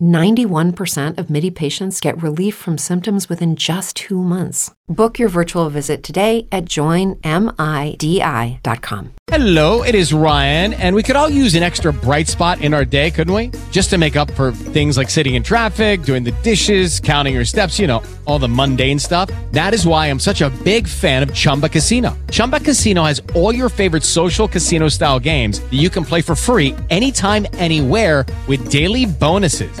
[0.00, 4.72] 91% of MIDI patients get relief from symptoms within just two months.
[4.88, 7.20] Book your virtual visit today at joinmidi.com.
[9.26, 12.84] Hello, it is Ryan, and we could all use an extra bright spot in our
[12.84, 13.50] day, couldn't we?
[13.72, 17.44] Just to make up for things like sitting in traffic, doing the dishes, counting your
[17.44, 19.28] steps, you know, all the mundane stuff.
[19.50, 22.16] That is why I'm such a big fan of Chumba Casino.
[22.30, 26.36] Chumba Casino has all your favorite social casino style games that you can play for
[26.36, 29.80] free anytime, anywhere with daily bonuses.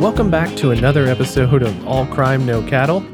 [0.00, 3.04] Welcome back to another episode of All Crime, No Cattle.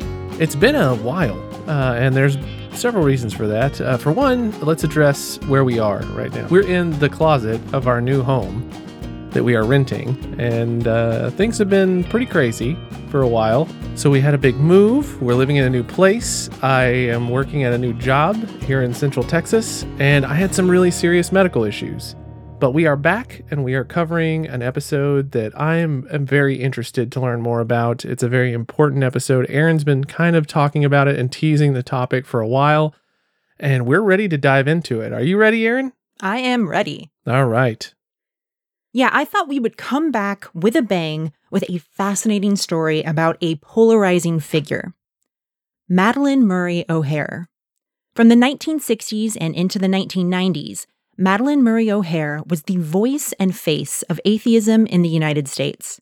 [0.40, 1.36] It's been a while,
[1.68, 2.38] uh, and there's
[2.70, 3.80] several reasons for that.
[3.80, 6.46] Uh, for one, let's address where we are right now.
[6.46, 8.70] We're in the closet of our new home
[9.30, 12.78] that we are renting, and uh, things have been pretty crazy
[13.10, 13.68] for a while.
[13.96, 15.20] So, we had a big move.
[15.20, 16.48] We're living in a new place.
[16.62, 20.70] I am working at a new job here in Central Texas, and I had some
[20.70, 22.14] really serious medical issues.
[22.58, 26.56] But we are back and we are covering an episode that I am, am very
[26.56, 28.06] interested to learn more about.
[28.06, 29.44] It's a very important episode.
[29.50, 32.94] Aaron's been kind of talking about it and teasing the topic for a while,
[33.60, 35.12] and we're ready to dive into it.
[35.12, 35.92] Are you ready, Aaron?
[36.22, 37.10] I am ready.
[37.26, 37.92] All right.
[38.90, 43.36] Yeah, I thought we would come back with a bang with a fascinating story about
[43.42, 44.94] a polarizing figure
[45.90, 47.50] Madalyn Murray O'Hair.
[48.14, 50.86] From the 1960s and into the 1990s,
[51.18, 55.98] Madalyn Murray O'Hair was the voice and face of atheism in the United States.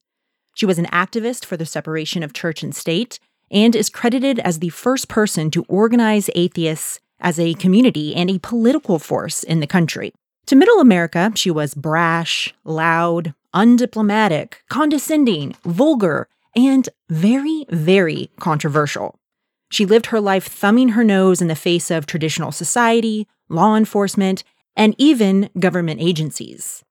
[0.56, 4.58] She was an activist for the separation of church and state and is credited as
[4.58, 9.68] the first person to organize atheists as a community and a political force in the
[9.68, 10.12] country.
[10.46, 16.26] To middle America, she was brash, loud, undiplomatic, condescending, vulgar,
[16.56, 19.14] and very, very controversial.
[19.70, 24.42] She lived her life thumbing her nose in the face of traditional society, law enforcement,
[24.76, 26.84] and even government agencies.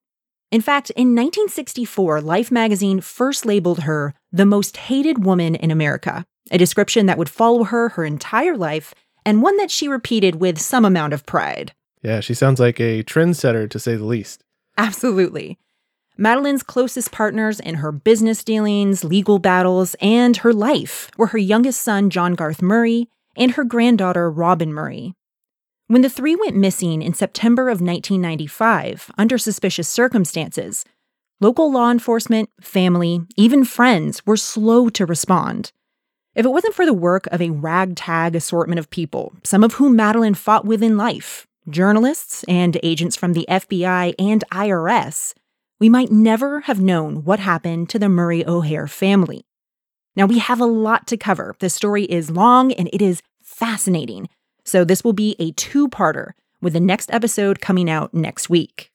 [0.51, 6.25] In fact, in 1964, Life magazine first labeled her the most hated woman in America,
[6.51, 8.93] a description that would follow her her entire life
[9.25, 11.73] and one that she repeated with some amount of pride.
[12.03, 14.43] Yeah, she sounds like a trendsetter to say the least.
[14.77, 15.57] Absolutely.
[16.17, 21.81] Madalyn's closest partners in her business dealings, legal battles, and her life were her youngest
[21.81, 25.15] son, John Garth Murray, and her granddaughter, Robin Murray.
[25.87, 30.85] When the three went missing in September of 1995 under suspicious circumstances,
[31.41, 35.73] local law enforcement, family, even friends were slow to respond.
[36.35, 39.97] If it wasn't for the work of a ragtag assortment of people, some of whom
[39.97, 45.33] Madalyn fought with in life, journalists and agents from the FBI and IRS,
[45.79, 49.45] we might never have known what happened to the Murray O'Hair family.
[50.15, 51.55] Now, we have a lot to cover.
[51.59, 54.29] The story is long and it is fascinating.
[54.63, 56.31] So, this will be a two parter,
[56.61, 58.91] with the next episode coming out next week.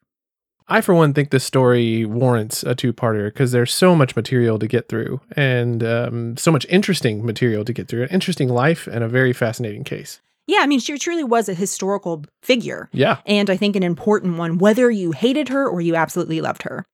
[0.71, 4.59] I, for one, think this story warrants a two parter because there's so much material
[4.59, 8.03] to get through and um, so much interesting material to get through.
[8.03, 10.21] An interesting life and a very fascinating case.
[10.47, 12.89] Yeah, I mean, she truly was a historical figure.
[12.93, 13.19] Yeah.
[13.27, 16.85] And I think an important one, whether you hated her or you absolutely loved her.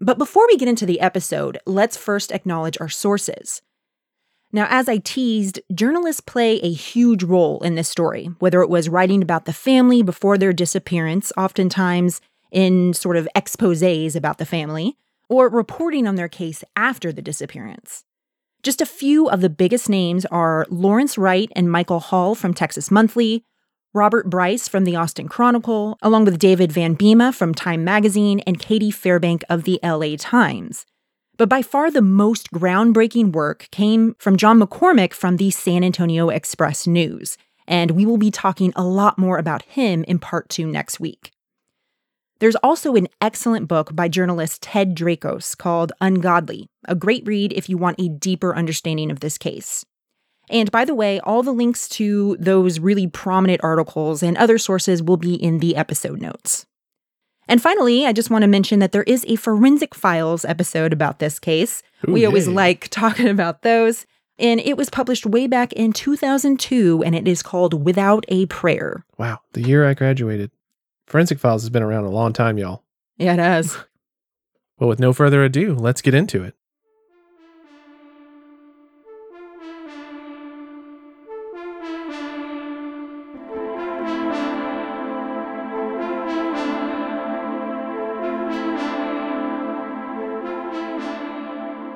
[0.00, 3.62] But before we get into the episode, let's first acknowledge our sources.
[4.54, 8.90] Now, as I teased, journalists play a huge role in this story, whether it was
[8.90, 12.20] writing about the family before their disappearance, oftentimes
[12.50, 14.98] in sort of exposes about the family,
[15.30, 18.04] or reporting on their case after the disappearance.
[18.62, 22.90] Just a few of the biggest names are Lawrence Wright and Michael Hall from Texas
[22.90, 23.44] Monthly,
[23.94, 28.58] Robert Bryce from the Austin Chronicle, along with David Van Biema from Time Magazine and
[28.58, 30.84] Katie Fairbank of the LA Times.
[31.36, 36.28] But by far the most groundbreaking work came from John MacCormack from the San Antonio
[36.28, 40.66] Express News, and we will be talking a lot more about him in part two
[40.66, 41.30] next week.
[42.38, 47.68] There's also an excellent book by journalist Ted Dracos called Ungodly, a great read if
[47.68, 49.84] you want a deeper understanding of this case.
[50.50, 55.02] And by the way, all the links to those really prominent articles and other sources
[55.02, 56.66] will be in the episode notes.
[57.48, 61.18] And finally, I just want to mention that there is a Forensic Files episode about
[61.18, 61.82] this case.
[62.08, 64.06] Ooh, we always like talking about those.
[64.38, 69.04] And it was published way back in 2002, and it is called Without a Prayer.
[69.18, 70.50] Wow, the year I graduated.
[71.06, 72.82] Forensic Files has been around a long time, y'all.
[73.18, 73.76] Yeah, it has.
[74.78, 76.54] Well, with no further ado, let's get into it.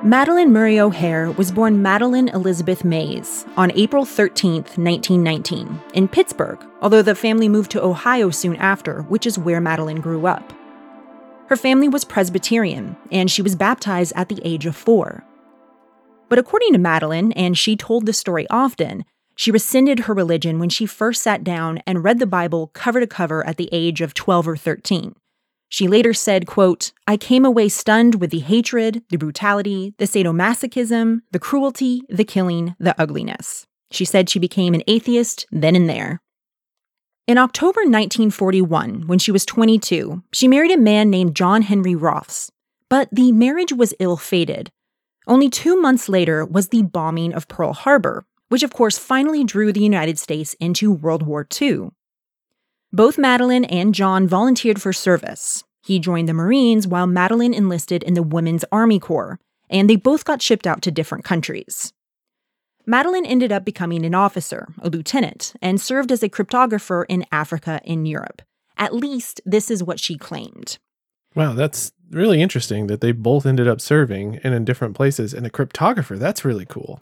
[0.07, 7.01] Madalyn Murray O'Hair was born Madalyn Elizabeth Mays on April 13, 1919, in Pittsburgh, although
[7.01, 10.53] the family moved to Ohio soon after, which is where Madalyn grew up.
[11.47, 15.25] Her family was Presbyterian, and she was baptized at the age of four.
[16.29, 19.03] But according to Madalyn, and she told the story often,
[19.35, 23.07] she rescinded her religion when she first sat down and read the Bible cover to
[23.07, 25.15] cover at the age of 12 or 13.
[25.69, 31.21] She later said, quote, I came away stunned with the hatred, the brutality, the sadomasochism,
[31.31, 33.67] the cruelty, the killing, the ugliness.
[33.91, 36.21] She said she became an atheist then and there.
[37.27, 42.49] In October 1941, when she was 22, she married a man named John Henry Roths.
[42.89, 44.71] But the marriage was ill fated.
[45.27, 49.73] Only two months later was the bombing of Pearl Harbor, which of course finally drew
[49.73, 51.89] the United States into World War II.
[52.93, 55.63] Both Madalyn and John volunteered for service.
[55.83, 59.39] He joined the Marines while Madalyn enlisted in the Women's Army Corps,
[59.69, 61.91] and they both got shipped out to different countries.
[62.87, 67.81] Madalyn ended up becoming an officer, a lieutenant, and served as a cryptographer in Africa
[67.85, 68.41] and Europe.
[68.77, 70.77] At least, this is what she claimed.
[71.35, 75.33] Wow, that's really interesting that they both ended up serving and in different places.
[75.33, 77.01] And a cryptographer, that's really cool.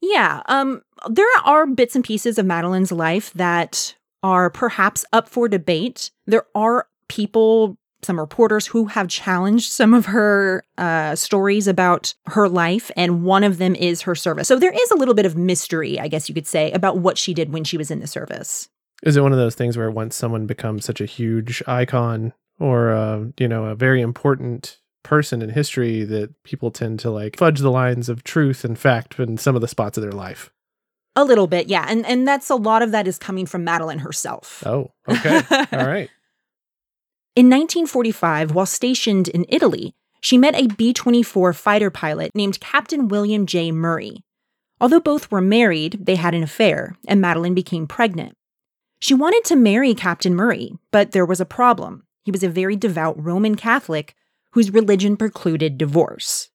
[0.00, 5.48] Yeah, um, there are bits and pieces of Madalyn's life that are perhaps up for
[5.48, 6.10] debate.
[6.26, 12.48] There are people, some reporters, who have challenged some of her uh, stories about her
[12.48, 14.48] life, and one of them is her service.
[14.48, 17.18] So there is a little bit of mystery, I guess you could say, about what
[17.18, 18.68] she did when she was in the service.
[19.02, 22.92] Is it one of those things where once someone becomes such a huge icon or,
[22.92, 27.60] uh, you know, a very important person in history that people tend to like fudge
[27.60, 30.50] the lines of truth and fact in some of the spots of their life?
[31.18, 34.00] A little bit, yeah, and and that's a lot of that is coming from Madalyn
[34.00, 34.62] herself.
[34.66, 35.40] Oh, okay.
[35.72, 36.10] All right.
[37.34, 43.08] In 1945, while stationed in Italy, she met a B 24 fighter pilot named Captain
[43.08, 43.72] William J.
[43.72, 44.24] Murray.
[44.80, 48.36] Although both were married, they had an affair, and Madalyn became pregnant.
[48.98, 52.04] She wanted to marry Captain Murray, but there was a problem.
[52.24, 54.14] He was a very devout Roman Catholic
[54.52, 56.50] whose religion precluded divorce.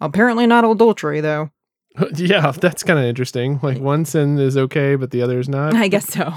[0.00, 1.50] Apparently not adultery, though.
[2.14, 3.60] yeah, that's kind of interesting.
[3.62, 5.74] Like one sin is okay, but the other is not.
[5.74, 6.34] I guess so.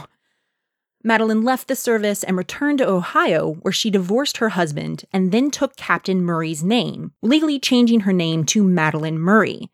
[1.06, 5.50] Madalyn left the service and returned to Ohio, where she divorced her husband and then
[5.50, 9.69] took Captain Murray's name, legally changing her name to Madalyn Murray.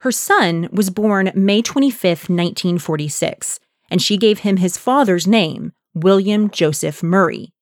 [0.00, 3.60] Her son was born May 25th, 1946,
[3.90, 7.52] and she gave him his father's name, William Joseph Murray.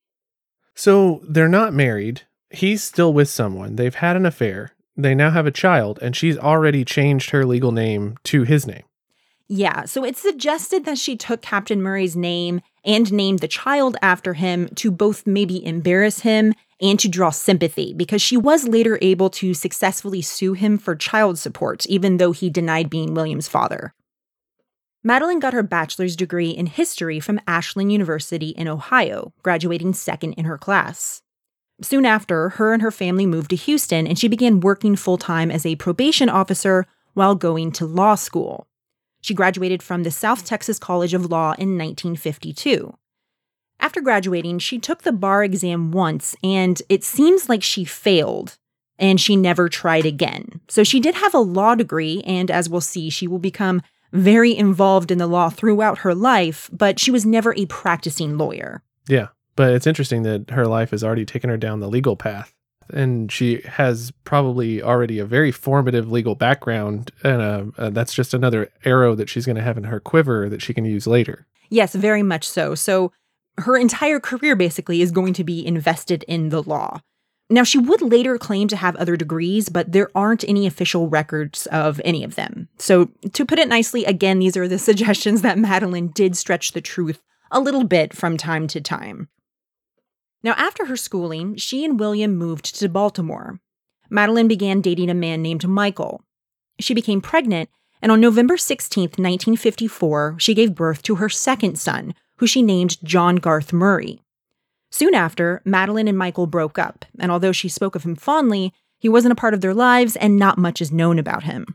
[0.75, 2.23] So they're not married.
[2.50, 3.76] He's still with someone.
[3.76, 4.73] They've had an affair.
[4.96, 8.84] They now have a child, and she's already changed her legal name to his name.
[9.48, 14.34] Yeah, so it's suggested that she took Captain Murray's name and named the child after
[14.34, 19.30] him to both maybe embarrass him and to draw sympathy, because she was later able
[19.30, 23.92] to successfully sue him for child support, even though he denied being William's father.
[25.06, 30.46] Madalyn got her bachelor's degree in history from Ashland University in Ohio, graduating second in
[30.46, 31.20] her class.
[31.81, 35.50] Soon after, her and her family moved to Houston, and she began working full time
[35.50, 38.66] as a probation officer while going to law school.
[39.21, 42.95] She graduated from the South Texas College of Law in 1952.
[43.81, 48.57] After graduating, she took the bar exam once, and it seems like she failed,
[48.99, 50.61] and she never tried again.
[50.69, 54.57] So she did have a law degree, and as we'll see, she will become very
[54.57, 58.83] involved in the law throughout her life, but she was never a practicing lawyer.
[59.09, 59.28] Yeah.
[59.56, 62.54] But it's interesting that her life has already taken her down the legal path.
[62.92, 67.11] And she has probably already a very formative legal background.
[67.23, 70.49] And uh, uh, that's just another arrow that she's going to have in her quiver
[70.50, 71.46] that she can use later.
[71.70, 72.75] Yes, very much so.
[72.75, 73.12] So
[73.58, 77.00] her entire career basically is going to be invested in the law.
[77.50, 81.66] Now, she would later claim to have other degrees, but there aren't any official records
[81.66, 82.68] of any of them.
[82.78, 86.80] So, to put it nicely, again, these are the suggestions that Madalyn did stretch the
[86.80, 87.20] truth
[87.50, 89.28] a little bit from time to time.
[90.44, 93.60] Now, after her schooling, she and William moved to Baltimore.
[94.10, 96.22] Madalyn began dating a man named Michael.
[96.78, 97.70] She became pregnant,
[98.02, 103.02] and on November 16, 1954, she gave birth to her second son, who she named
[103.02, 104.20] John Garth Murray.
[104.90, 109.08] Soon after, Madalyn and Michael broke up, and although she spoke of him fondly, he
[109.08, 111.74] wasn't a part of their lives and not much is known about him.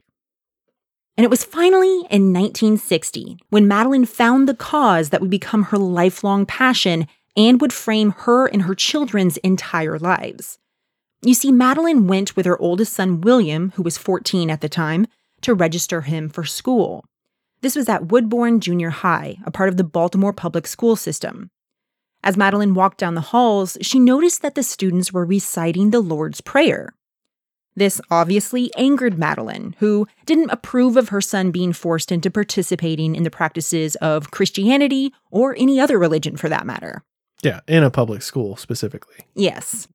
[1.18, 5.78] And it was finally in 1960 when Madalyn found the cause that would become her
[5.78, 7.08] lifelong passion
[7.40, 10.60] and would frame her and her children's entire lives.
[11.22, 15.08] You see, Madalyn went with her oldest son, William, who was 14 at the time,
[15.42, 17.06] to register him for school.
[17.62, 21.50] This was at Woodbourne Junior High, a part of the Baltimore public school system.
[22.22, 26.42] As Madalyn walked down the halls, she noticed that the students were reciting the Lord's
[26.42, 26.94] Prayer.
[27.74, 33.24] This obviously angered Madalyn, who didn't approve of her son being forced into participating in
[33.24, 37.04] the practices of Christianity or any other religion for that matter.
[37.44, 39.18] Yeah, in a public school specifically.
[39.36, 39.88] Yes.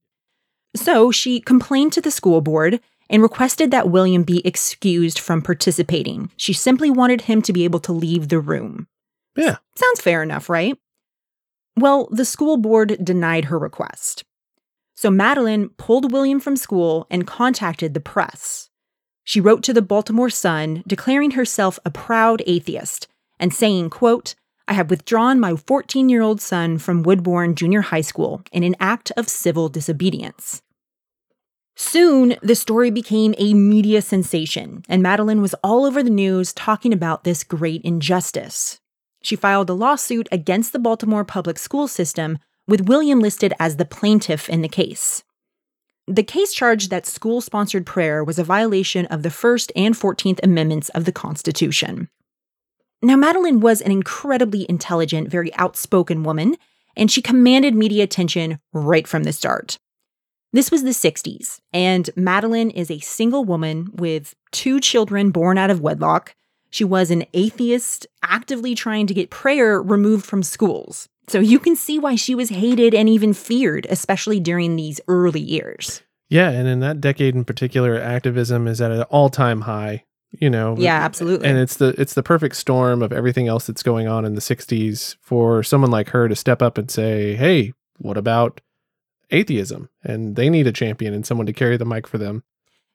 [0.77, 6.31] So she complained to the school board and requested that William be excused from participating.
[6.37, 8.89] She simply wanted him to be able to leave the room.
[9.37, 9.57] Yeah.
[9.77, 10.79] Sounds fair enough, right?
[11.77, 14.25] Well, the school board denied her request.
[14.95, 18.71] So Madalyn pulled William from school and contacted the press.
[19.25, 23.09] She wrote to the Baltimore Sun declaring herself a proud atheist
[23.41, 24.35] and saying, quote,
[24.67, 28.77] I have withdrawn my 14 year old son from Woodbourne Junior High School in an
[28.81, 30.63] act of civil disobedience.
[31.77, 36.93] Soon, the story became a media sensation, and Madalyn was all over the news talking
[36.93, 38.81] about this great injustice.
[39.23, 43.85] She filed a lawsuit against the Baltimore public school system, with William listed as the
[43.85, 45.25] plaintiff in the case.
[46.07, 50.41] The case charged that school sponsored prayer was a violation of the First and Fourteenth
[50.43, 52.09] Amendments of the Constitution.
[53.05, 56.57] Now, Madalyn was an incredibly intelligent, very outspoken woman,
[56.97, 59.79] and she commanded media attention right from the start.
[60.55, 65.71] This was the 60s, and Madalyn is a single woman with two children born out
[65.71, 66.35] of wedlock.
[66.71, 71.07] She was an atheist, actively trying to get prayer removed from schools.
[71.29, 75.41] So you can see why she was hated and even feared, especially during these early
[75.41, 76.03] years.
[76.31, 80.05] Yeah, and in that decade in particular, activism is at an all-time high.
[80.41, 80.77] You know.
[80.79, 81.49] Yeah, absolutely.
[81.49, 84.41] And it's the it's the perfect storm of everything else that's going on in the
[84.41, 88.61] '60s for someone like her to step up and say, "Hey, what about
[89.31, 92.43] atheism?" And they need a champion and someone to carry the mic for them.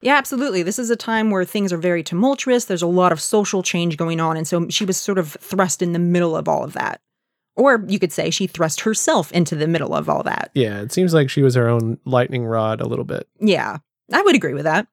[0.01, 0.63] Yeah, absolutely.
[0.63, 2.65] This is a time where things are very tumultuous.
[2.65, 4.37] There's a lot of social change going on.
[4.37, 7.01] And so she was sort of thrust in the middle of all of that.
[7.55, 10.51] Or you could say she thrust herself into the middle of all that.
[10.53, 13.27] Yeah, it seems like she was her own lightning rod a little bit.
[13.41, 13.79] Yeah,
[14.13, 14.87] I would agree with that.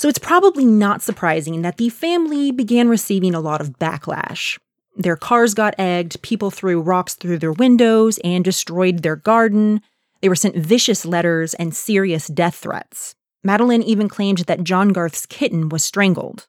[0.00, 4.58] So it's probably not surprising that the family began receiving a lot of backlash.
[4.96, 9.82] Their cars got egged, people threw rocks through their windows and destroyed their garden.
[10.22, 13.14] They were sent vicious letters and serious death threats.
[13.46, 16.46] Madalyn even claimed that John Garth's kitten was strangled.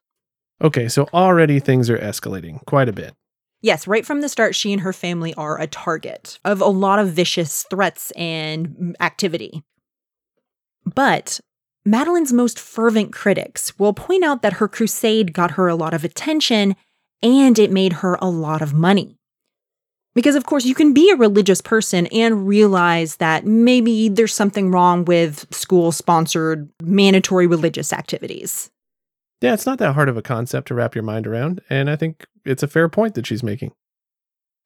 [0.62, 3.12] Okay, so already things are escalating quite a bit.
[3.60, 6.98] Yes, right from the start, she and her family are a target of a lot
[6.98, 9.62] of vicious threats and activity.
[10.86, 11.38] But
[11.86, 16.04] Madalyn's most fervent critics will point out that her crusade got her a lot of
[16.04, 16.76] attention
[17.22, 19.16] and it made her a lot of money.
[20.14, 24.70] Because, of course, you can be a religious person and realize that maybe there's something
[24.70, 28.70] wrong with school sponsored mandatory religious activities.
[29.40, 31.62] Yeah, it's not that hard of a concept to wrap your mind around.
[31.70, 33.72] And I think it's a fair point that she's making.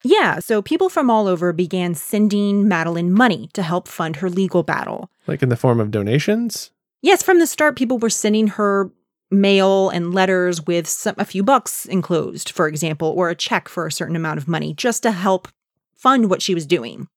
[0.02, 4.62] Yeah, so people from all over began sending Madalyn money to help fund her legal
[4.62, 5.10] battle.
[5.26, 6.72] Like in the form of donations?
[7.02, 8.90] Yes, from the start, people were sending her
[9.30, 13.86] mail and letters with some, a few bucks enclosed, for example, or a check for
[13.86, 15.48] a certain amount of money just to help
[15.94, 17.08] fund what she was doing.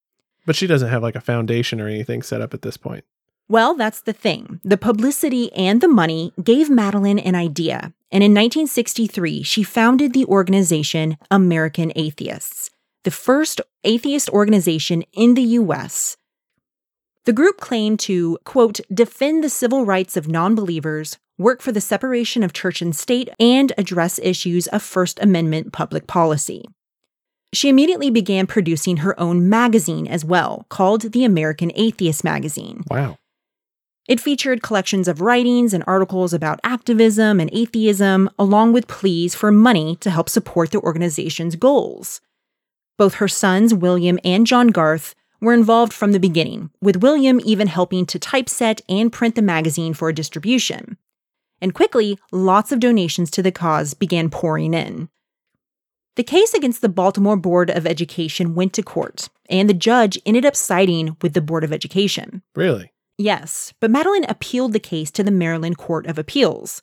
[0.45, 3.05] But she doesn't have like a foundation or anything set up at this point.
[3.48, 4.59] Well, that's the thing.
[4.63, 7.93] The publicity and the money gave Madalyn an idea.
[8.12, 12.69] And in 1963, she founded the organization American Atheists,
[13.03, 16.15] the first atheist organization in the US.
[17.29, 21.79] The group claimed to, quote, defend the civil rights of non believers, work for the
[21.79, 26.65] separation of church and state, and address issues of First Amendment public policy.
[27.53, 32.83] She immediately began producing her own magazine as well, called the American Atheist Magazine.
[32.89, 33.19] Wow.
[34.07, 39.51] It featured collections of writings and articles about activism and atheism, along with pleas for
[39.51, 42.21] money to help support the organization's goals.
[42.98, 47.67] Both her sons, William and John Garth, were involved from the beginning, with William even
[47.67, 50.98] helping to typeset and print the magazine for distribution.
[51.62, 55.10] And quickly, lots of donations to the cause began pouring in.
[56.15, 60.46] The case against the Baltimore Board of Education went to court, and the judge ended
[60.46, 62.41] up siding with the Board of Education.
[62.55, 62.91] Really?
[63.17, 66.81] Yes, but Madalyn appealed the case to the Maryland Court of Appeals.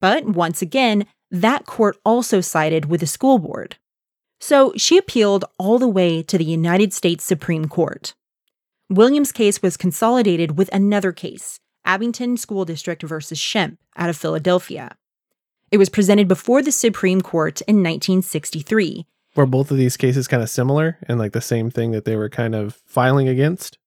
[0.00, 3.76] But once again, that court also sided with the school board.
[4.46, 8.12] So she appealed all the way to the United States Supreme Court.
[8.90, 14.98] Williams' case was consolidated with another case, Abington School District versus Schempp out of Philadelphia.
[15.70, 19.06] It was presented before the Supreme Court in 1963.
[19.34, 22.14] Were both of these cases kind of similar and like the same thing that they
[22.14, 23.78] were kind of filing against?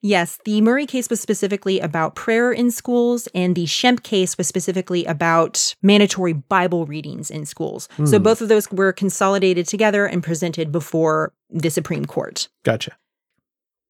[0.00, 4.46] Yes, the Murray case was specifically about prayer in schools, and the Schempp case was
[4.46, 7.88] specifically about mandatory Bible readings in schools.
[8.04, 8.22] So Hmm.
[8.22, 12.48] both of those were consolidated together and presented before the Supreme Court.
[12.64, 12.96] Gotcha.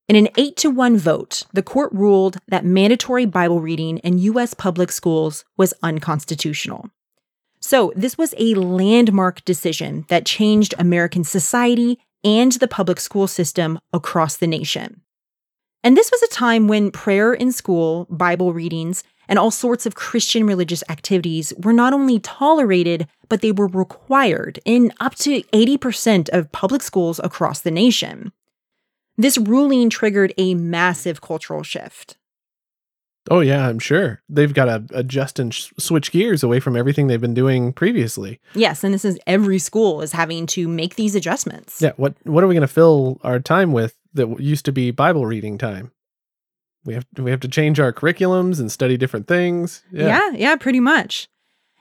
[0.08, 4.54] In an 8 to 1 vote, the court ruled that mandatory Bible reading in U.S.
[4.54, 6.88] public schools was unconstitutional.
[7.60, 13.78] So, this was a landmark decision that changed American society and the public school system
[13.92, 15.02] across the nation.
[15.84, 19.94] And this was a time when prayer in school, Bible readings, and all sorts of
[19.94, 26.30] Christian religious activities were not only tolerated, but they were required in up to 80%
[26.30, 28.32] of public schools across the nation.
[29.16, 32.16] This ruling triggered a massive cultural shift.
[33.30, 37.06] Oh yeah, I'm sure they've got to adjust and sh- switch gears away from everything
[37.08, 38.40] they've been doing previously.
[38.54, 41.82] Yes, and this is every school is having to make these adjustments.
[41.82, 44.90] Yeah, what what are we going to fill our time with that used to be
[44.90, 45.92] Bible reading time?
[46.84, 49.82] We have we have to change our curriculums and study different things.
[49.92, 51.28] yeah, yeah, pretty much.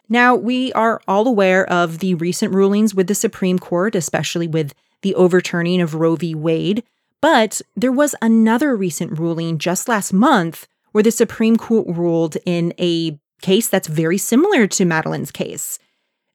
[0.09, 4.73] Now, we are all aware of the recent rulings with the Supreme Court, especially with
[5.01, 6.33] the overturning of Roe v.
[6.33, 6.83] Wade.
[7.21, 12.73] But there was another recent ruling just last month where the Supreme Court ruled in
[12.79, 15.77] a case that's very similar to Madalyn's case.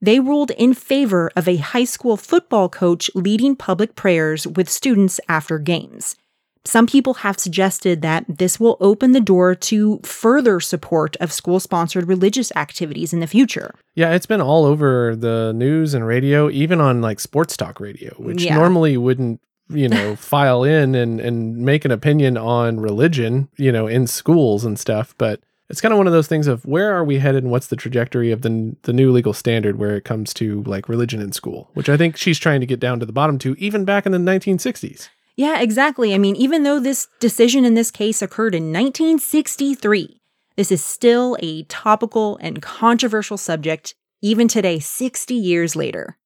[0.03, 5.21] They ruled in favor of a high school football coach leading public prayers with students
[5.29, 6.17] after games.
[6.65, 11.59] Some people have suggested that this will open the door to further support of school
[11.59, 13.75] sponsored religious activities in the future.
[13.95, 18.15] Yeah, it's been all over the news and radio, even on like sports talk radio,
[18.17, 18.55] which Yeah.
[18.57, 23.89] normally wouldn't, you know, file in and and make an opinion on religion, you know,
[23.89, 25.41] in schools and stuff, but
[25.73, 27.77] it's kind of one of those things of where are we headed and what's the
[27.77, 31.71] trajectory of the the new legal standard where it comes to like religion in school,
[31.73, 34.13] which I think she's trying to get down to the bottom to even back in
[34.13, 35.09] the 1960s.
[35.35, 36.15] Yeah, exactly.
[36.15, 40.21] I mean, even though this decision in this case occurred in 1963,
[40.57, 46.19] this is still a topical and controversial subject even today, 60 years later.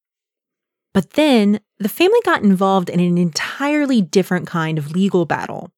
[0.93, 5.71] But then the family got involved in an entirely different kind of legal battle.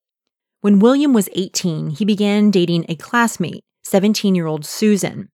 [0.61, 5.29] When William was 18, he began dating a classmate, 17 year old Susan.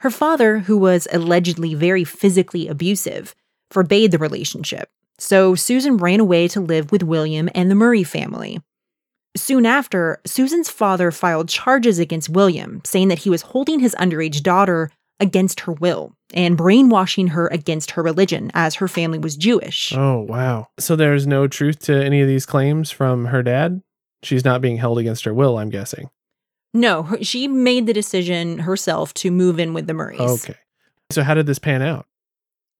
[0.00, 3.34] Her father, who was allegedly very physically abusive,
[3.70, 4.88] forbade the relationship.
[5.18, 8.60] So Susan ran away to live with William and the Murray family.
[9.36, 14.42] Soon after, Susan's father filed charges against William, saying that he was holding his underage
[14.42, 19.92] daughter against her will and brainwashing her against her religion, as her family was Jewish.
[19.94, 20.68] Oh, wow.
[20.78, 23.82] So there's no truth to any of these claims from her dad?
[24.22, 26.10] She's not being held against her will, I'm guessing.
[26.74, 30.20] No, she made the decision herself to move in with the Murrays.
[30.20, 30.58] Okay.
[31.10, 32.06] So how did this pan out?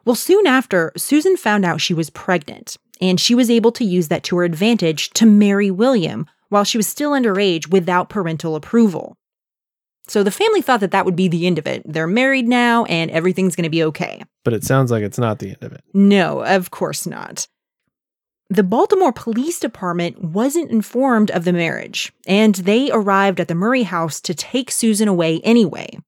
[0.05, 4.09] Well, soon after, Susan found out she was pregnant, and she was able to use
[4.09, 9.17] that to her advantage to marry William while she was still underage without parental approval.
[10.09, 11.83] So the family thought that that would be the end of it.
[11.85, 14.23] They're married now, and everything's going to be okay.
[14.45, 15.83] But it sounds like it's not the end of it.
[15.93, 17.49] No, of course not.
[18.49, 23.83] The Baltimore Police Department wasn't informed of the marriage, and they arrived at the Murray
[23.83, 25.99] house to take Susan away anyway.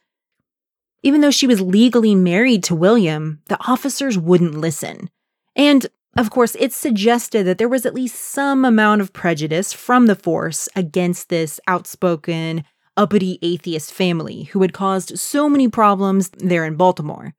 [1.03, 5.11] Even though she was legally married to William, the officers wouldn't listen.
[5.57, 10.07] And, of course, it suggested that there was at least some amount of prejudice from
[10.07, 12.63] the force against this outspoken,
[12.97, 17.35] uppity atheist family who had caused so many problems there in Baltimore.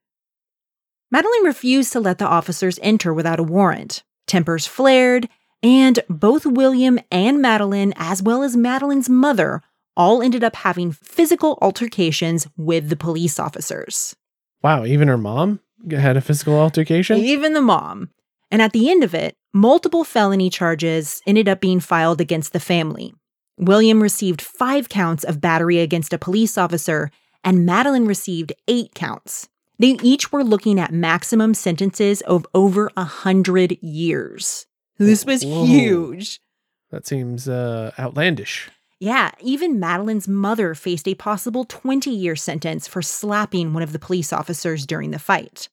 [1.13, 4.03] Madalyn refused to let the officers enter without a warrant.
[4.29, 5.27] Tempers flared,
[5.61, 9.61] and both William and Madalyn, as well as Madalyn's mother,
[9.97, 14.15] all ended up having physical altercations with the police officers.
[14.63, 15.59] Wow, even her mom
[15.91, 17.17] had a physical altercation?
[17.17, 18.11] Even the mom.
[18.51, 22.59] And at the end of it, multiple felony charges ended up being filed against the
[22.59, 23.13] family.
[23.57, 27.11] William received five counts of battery against a police officer,
[27.43, 29.49] and Madalyn received eight counts.
[29.79, 34.67] They each were looking at maximum sentences of over a hundred years.
[34.97, 35.65] This was Whoa.
[35.65, 36.41] huge.
[36.91, 38.69] That seems uh, outlandish.
[38.99, 43.99] Yeah, even Madalyn's mother faced a possible 20 year sentence for slapping one of the
[43.99, 45.69] police officers during the fight.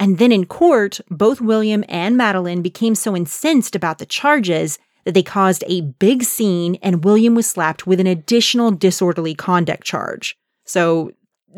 [0.00, 5.12] And then in court, both William and Madalyn became so incensed about the charges that
[5.12, 10.38] they caused a big scene, and William was slapped with an additional disorderly conduct charge.
[10.64, 11.12] So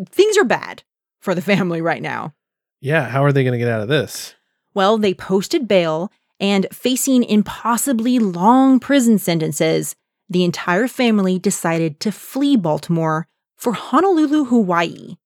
[0.09, 0.83] things are bad
[1.21, 2.35] for the family right now.
[2.81, 4.35] Yeah, how are they going to get out of this?
[4.75, 9.95] Well, they posted bail, and facing impossibly long prison sentences,
[10.29, 15.17] the entire family decided to flee Baltimore for Honolulu, Hawaii.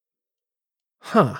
[0.99, 1.37] Huh.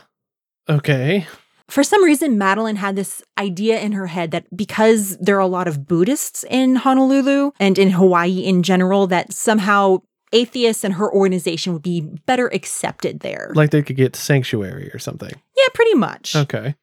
[0.69, 1.27] Okay.
[1.69, 5.47] For some reason, Madalyn had this idea in her head that because there are a
[5.47, 10.03] lot of Buddhists in Honolulu and in Hawaii in general, that somehow
[10.35, 13.53] atheists and her organization would be better accepted there.
[13.55, 15.33] Like they could get sanctuary or something.
[15.57, 16.37] yeah, pretty much.
[16.37, 16.75] Okay.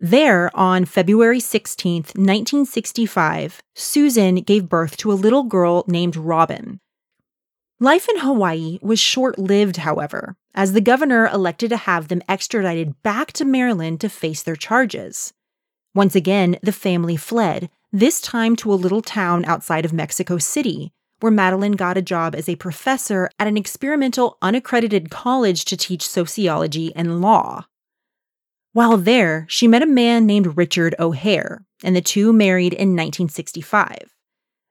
[0.00, 6.80] There, on February 16th, 1965, Susan gave birth to a little girl named Robin.
[7.78, 13.00] Life in Hawaii was short lived, however, as the governor elected to have them extradited
[13.04, 15.32] back to Maryland to face their charges.
[15.94, 20.92] Once again, the family fled, this time to a little town outside of Mexico City,
[21.22, 26.06] where Madalyn got a job as a professor at an experimental unaccredited college to teach
[26.06, 27.66] sociology and law.
[28.72, 34.14] While there, she met a man named Richard O'Hair, and the two married in 1965.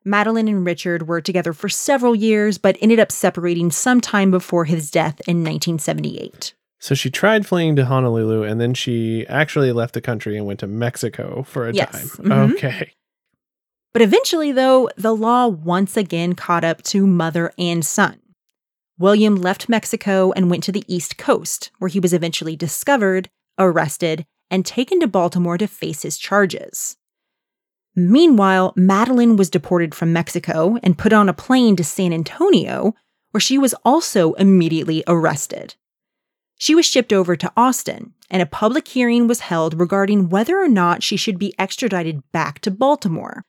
[0.06, 4.90] Madalyn and Richard were together for several years, but ended up separating sometime before his
[4.90, 6.56] death in 1978.
[6.80, 10.60] So she tried fleeing to Honolulu and then she actually left the country and went
[10.62, 11.92] to Mexico for a Yes.
[12.18, 12.26] time.
[12.26, 12.54] Mhm.
[12.54, 12.92] Okay.
[13.94, 18.20] But eventually, though, the law once again caught up to mother and son.
[18.98, 24.26] William left Mexico and went to the East Coast, where he was eventually discovered, arrested,
[24.50, 26.98] and taken to Baltimore to face his charges.
[27.96, 32.94] Meanwhile, Madalyn was deported from Mexico and put on a plane to San Antonio,
[33.32, 35.76] where she was also immediately arrested.
[36.58, 40.70] She was shipped over to Austin, and a public hearing was held regarding whether or
[40.70, 43.44] not she should be extradited back to Baltimore.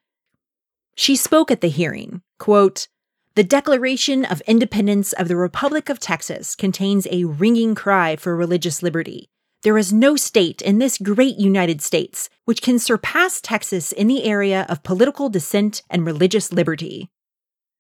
[0.95, 2.89] She spoke at the hearing, quote,
[3.35, 8.83] "The Declaration of Independence of the Republic of Texas contains a ringing cry for religious
[8.83, 9.29] liberty.
[9.63, 14.25] There is no state in this great United States which can surpass Texas in the
[14.25, 17.09] area of political dissent and religious liberty."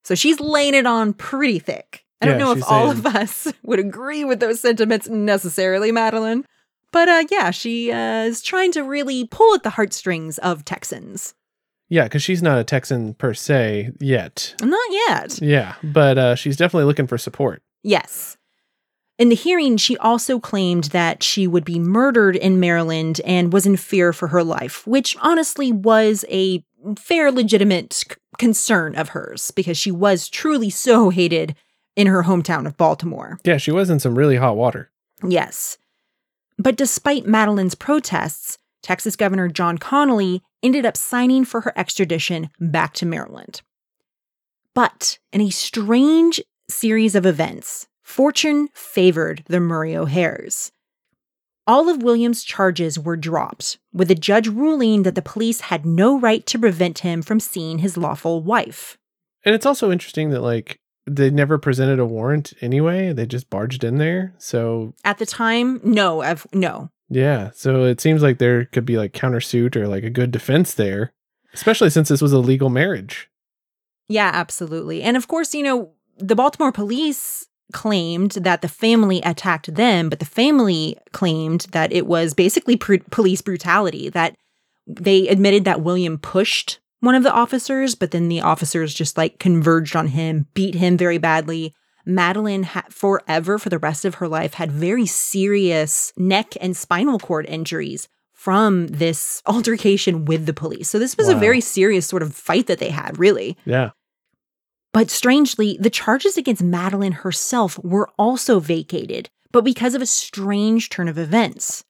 [0.05, 2.05] So she's laying it on pretty thick.
[2.20, 5.92] I don't Yeah, know if all saying- of us would agree with those sentiments necessarily,
[5.92, 6.44] Madalyn.
[6.92, 11.35] But uh, yeah, she uh, is trying to really pull at the heartstrings of Texans.
[11.92, 14.55] Yeah, because she's not a Texan per se yet.
[14.62, 15.38] Not yet.
[15.42, 17.62] Yeah, but uh, she's definitely looking for support.
[17.83, 18.38] Yes.
[19.18, 23.66] In the hearing, she also claimed that she would be murdered in Maryland and was
[23.66, 26.64] in fear for her life, which honestly was a
[26.98, 28.07] fair, legitimate c-
[28.38, 31.55] concern of hers because she was truly so hated
[31.94, 33.38] in her hometown of Baltimore.
[33.44, 34.90] Yeah, she was in some really hot water.
[35.22, 35.76] Yes.
[36.57, 42.94] But despite Madalyn's protests, Texas Governor John Connally ended up signing for her extradition back
[42.94, 43.62] to Maryland.
[44.75, 50.72] But in a strange series of events, fortune favored the Murray O'Hairs.
[51.66, 56.18] All of William's charges were dropped, with the judge ruling that the police had no
[56.18, 58.98] right to prevent him from seeing his lawful wife.
[59.44, 63.12] And it's also interesting that, like, they never presented a warrant anyway.
[63.12, 64.35] They just barged in there.
[64.38, 67.51] So, At the time, no, I've, no, yeah.
[67.55, 71.12] So it seems like there could be like countersuit or like a good defense there,
[71.53, 73.29] especially since this was a legal marriage.
[74.09, 75.03] Yeah, absolutely.
[75.03, 80.20] And of course, you know, the Baltimore police claimed that the family attacked them, but
[80.20, 84.35] the family claimed that it was basically pr- police brutality, that
[84.87, 89.38] they admitted that William pushed one of the officers, but then the officers just like
[89.38, 91.75] converged on him, beat him very badly.
[92.06, 97.18] Madalyn ha- forever for the rest of her life had very serious neck and spinal
[97.18, 100.88] cord injuries from this altercation with the police.
[100.88, 103.56] So this was a very serious sort of fight that they had, really.
[103.64, 103.90] Yeah.
[104.92, 110.90] But strangely, the charges against Madalyn herself were also vacated, but because of a strange
[110.90, 111.84] turn of events.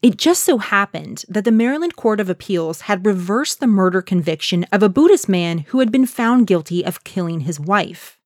[0.00, 4.64] It just so happened that the Maryland Court of Appeals had reversed the murder conviction
[4.72, 8.18] of a Buddhist man who had been found guilty of killing his wife.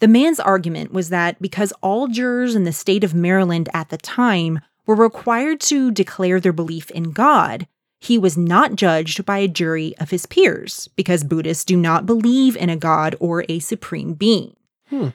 [0.00, 3.98] The man's argument was that because all jurors in the state of Maryland at the
[3.98, 7.66] time were required to declare their belief in God,
[8.00, 12.56] he was not judged by a jury of his peers because Buddhists do not believe
[12.56, 14.56] in a God or a supreme being.
[14.88, 15.08] Hmm.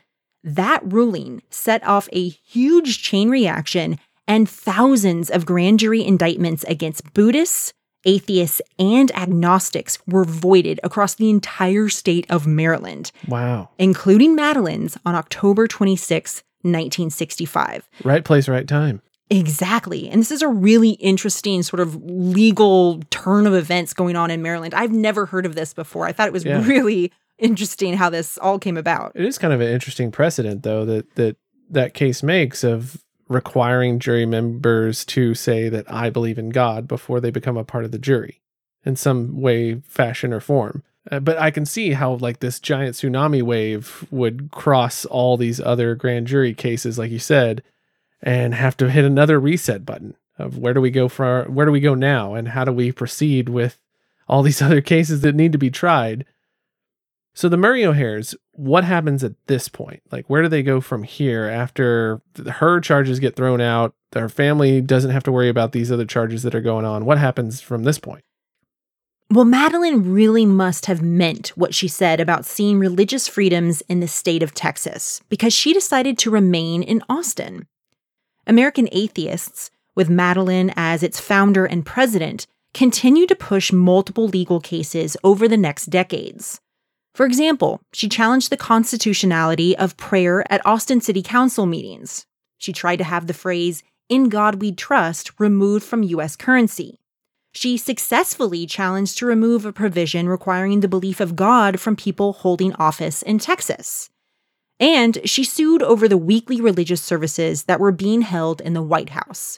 [0.44, 7.12] That ruling set off a huge chain reaction and thousands of grand jury indictments against
[7.14, 7.74] Buddhists,
[8.06, 13.70] atheists, and agnostics were voided across the entire state of Maryland, Wow.
[13.78, 17.88] including Madalyn's on October 26, 1965.
[18.04, 19.02] Right place, right time.
[19.30, 20.08] Exactly.
[20.10, 24.42] And this is a really interesting sort of legal turn of events going on in
[24.44, 24.74] Maryland.
[24.76, 26.06] I've never heard of this before.
[26.06, 26.64] I thought it was Yeah.
[26.66, 29.12] really interesting how this all came about.
[29.16, 31.38] It is kind of an interesting precedent, though, that that
[31.72, 37.20] that case makes of requiring jury members to say that I believe in God before
[37.20, 38.42] they become a part of the jury
[38.84, 40.84] in some way, fashion, or form.
[41.10, 45.60] Uh, but I can see how like this giant tsunami wave would cross all these
[45.60, 47.64] other grand jury cases, like you said,
[48.22, 51.72] and have to hit another reset button of where do we go for where do
[51.72, 53.80] we go now, and how do we proceed with
[54.28, 56.26] all these other cases that need to be tried.
[57.36, 60.02] So the Murray O'Hairs, what happens at this point?
[60.10, 63.94] Like, where do they go from here after her charges get thrown out?
[64.14, 67.04] Her family doesn't have to worry about these other charges that are going on.
[67.04, 68.24] What happens from this point?
[69.30, 74.08] Well, Madalyn really must have meant what she said about seeing religious freedoms in the
[74.08, 77.68] state of Texas because she decided to remain in Austin.
[78.48, 85.18] American atheists, with Madalyn as its founder and president, continued to push multiple legal cases
[85.22, 86.62] over the next decades.
[87.16, 92.26] For example, she challenged the constitutionality of prayer at Austin City Council meetings.
[92.58, 96.36] She tried to have the phrase, In God We Trust, removed from U.S.
[96.36, 97.00] currency.
[97.54, 102.74] She successfully challenged to remove a provision requiring the belief of God from people holding
[102.74, 104.10] office in Texas.
[104.78, 109.12] And she sued over the weekly religious services that were being held in the White
[109.12, 109.58] House.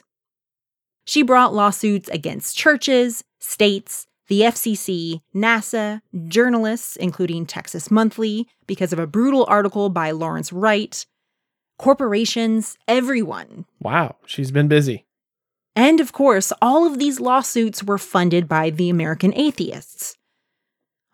[1.06, 8.98] She brought lawsuits against churches, states, the FCC, NASA, journalists, including Texas Monthly, because of
[8.98, 11.04] a brutal article by Lawrence Wright,
[11.78, 13.64] corporations, everyone.
[13.80, 15.06] Wow, she's been busy.
[15.74, 20.16] And of course, all of these lawsuits were funded by the American atheists.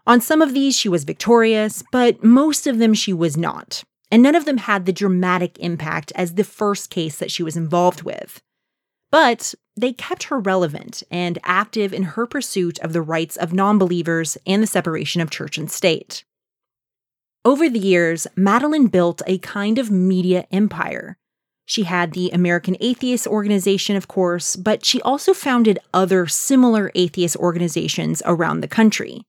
[0.07, 3.85] On some of these, she was victorious, but most of them she was not.
[4.11, 7.57] And none of them had the dramatic impact as the first case that she was
[7.57, 8.40] involved with.
[9.11, 13.78] But they kept her relevant and active in her pursuit of the rights of non
[13.78, 16.24] believers and the separation of church and state.
[17.44, 21.18] Over the years, Madalyn built a kind of media empire.
[21.66, 27.37] She had the American Atheist Organization, of course, but she also founded other similar atheist
[27.37, 29.22] organizations around the country.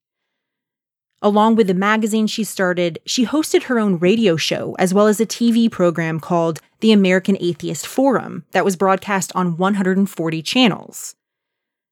[1.21, 5.19] Along with the magazine she started, she hosted her own radio show as well as
[5.19, 11.15] a TV program called the American Atheist Forum that was broadcast on 140 channels.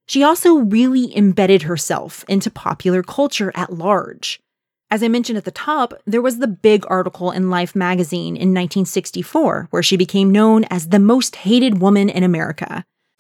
[0.07, 4.39] She also really embedded herself into popular culture at large.
[4.91, 8.53] As I mentioned at the top, there was the big article in Life magazine in
[8.53, 12.85] 1964 where she became known as the most hated woman in America.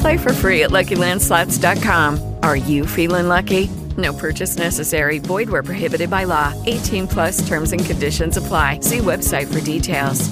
[0.00, 2.36] Play for free at LuckyLandSlots.com.
[2.42, 3.68] Are you feeling lucky?
[3.96, 5.18] No purchase necessary.
[5.18, 6.54] Void where prohibited by law.
[6.66, 8.80] 18 plus terms and conditions apply.
[8.80, 10.28] See website for details.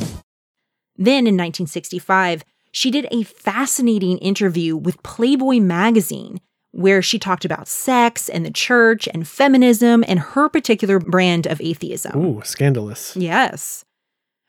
[0.98, 7.68] Then in 1965, she did a fascinating interview with Playboy magazine where she talked about
[7.68, 12.16] sex and the church and feminism and her particular brand of atheism.
[12.18, 13.16] Ooh, scandalous.
[13.16, 13.84] Yes.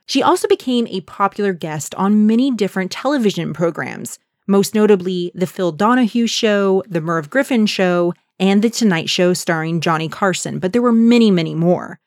[0.06, 5.72] She also became a popular guest on many different television programs, most notably The Phil
[5.72, 10.82] Donahue Show, The Merv Griffin Show, and The Tonight Show starring Johnny Carson, but there
[10.82, 12.00] were many, many more.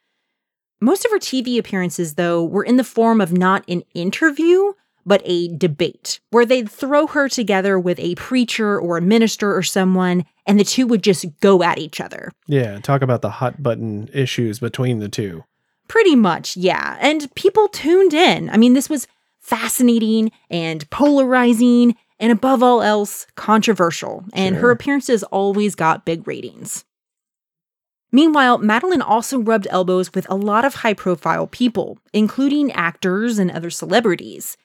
[0.81, 4.73] Most of her TV appearances, though, were in the form of not an interview,
[5.05, 9.63] but a debate, where they'd throw her together with a preacher or a minister or
[9.63, 12.33] someone, and the two would just go at each other.
[12.47, 15.45] Yeah, talk about the hot button issues between the two.
[15.89, 16.97] Pretty much, yeah.
[17.01, 18.49] And people tuned in.
[18.51, 19.09] I mean, this was
[19.41, 24.25] fascinating and polarizing, and above all else, controversial.
[24.33, 26.85] And her appearances always got big ratings.
[28.13, 33.51] Meanwhile, Madalyn also rubbed elbows with a lot of high profile people, including actors and
[33.51, 34.57] other celebrities.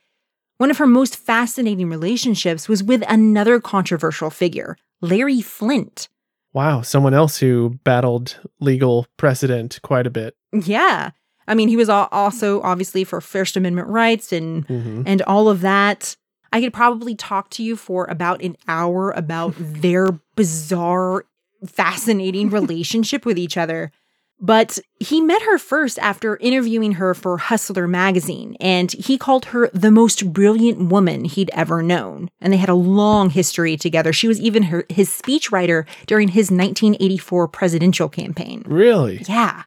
[0.57, 6.07] One of her most fascinating relationships was with another controversial figure, Larry Flynt.
[6.53, 10.35] Wow, someone else who battled legal precedent quite a bit.
[10.53, 11.11] Yeah.
[11.47, 15.03] I mean, he was also obviously for First Amendment rights and Mhm.
[15.05, 16.15] and all of that.
[16.55, 21.25] I could probably talk to you for about an hour about their bizarre,
[21.67, 23.91] fascinating relationship with each other.
[24.39, 29.69] But he met her first after interviewing her for Hustler magazine, and he called her
[29.73, 32.29] the most brilliant woman he'd ever known.
[32.39, 34.13] And they had a long history together.
[34.13, 38.63] She was even her, his speechwriter during his 1984 presidential campaign.
[38.65, 39.23] Really?
[39.27, 39.63] Yeah.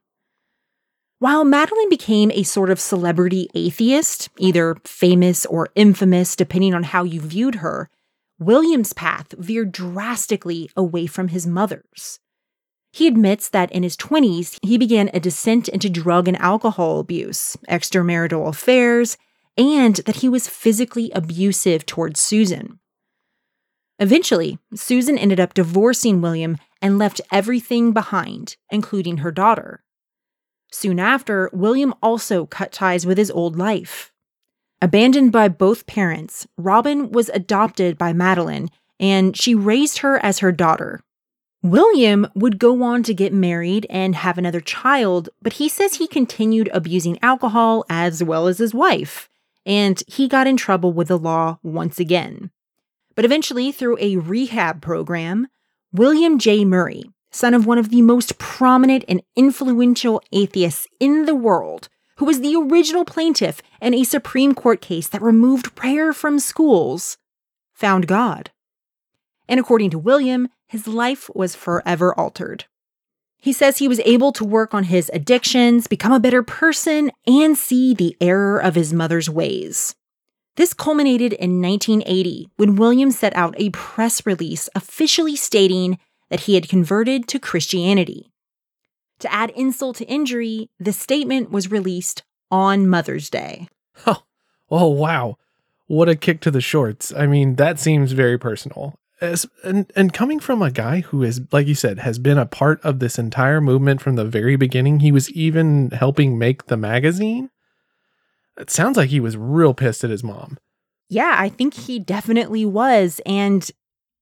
[1.21, 7.03] While Madalyn became a sort of celebrity atheist, either famous or infamous, depending on how
[7.03, 7.91] you viewed her,
[8.39, 12.21] William's path veered drastically away from his mother's.
[12.93, 17.57] He admits that in his 20s, he began a descent into drug and alcohol abuse,
[17.69, 19.17] extramarital affairs,
[19.57, 22.79] and that he was physically abusive towards Susan.
[23.99, 29.83] Eventually, Susan ended up divorcing William and left everything behind, including her daughter.
[30.71, 34.13] Soon after, William also cut ties with his old life.
[34.81, 38.69] Abandoned by both parents, Robin was adopted by Madalyn,
[39.01, 41.01] and she raised her as her daughter.
[41.63, 46.07] William would go on to get married and have another child, but he says he
[46.07, 49.29] continued abusing alcohol as well as his wife,
[49.67, 52.51] and he got in trouble with the law once again.
[53.17, 55.49] But eventually, through a rehab program,
[55.93, 56.65] William J.
[56.65, 62.25] Murray, son of one of the most prominent and influential atheists in the world, who
[62.25, 67.17] was the original plaintiff in a Supreme Court case that removed prayer from schools,
[67.75, 68.51] found God.
[69.49, 72.65] And according to William, his life was forever altered.
[73.41, 77.57] He says he was able to work on his addictions, become a better person, and
[77.57, 79.95] see the error of his mother's ways.
[80.57, 86.55] This culminated in 1980 when William set out a press release officially stating that he
[86.55, 88.31] had converted to Christianity.
[89.21, 93.69] To add insult to injury, the statement was released on Mother's Day.
[94.07, 94.23] Oh,
[94.71, 95.39] oh wow.
[95.89, 97.13] What a kick to the shorts.
[97.17, 98.99] I mean, that seems very personal.
[99.21, 102.47] As, and and coming from a guy who is like you said has been a
[102.47, 105.01] part of this entire movement from the very beginning.
[105.01, 107.51] He was even helping make the magazine.
[108.57, 110.59] It sounds like he was real pissed at his mom.
[111.09, 113.21] Yeah, I think he definitely was.
[113.27, 113.69] And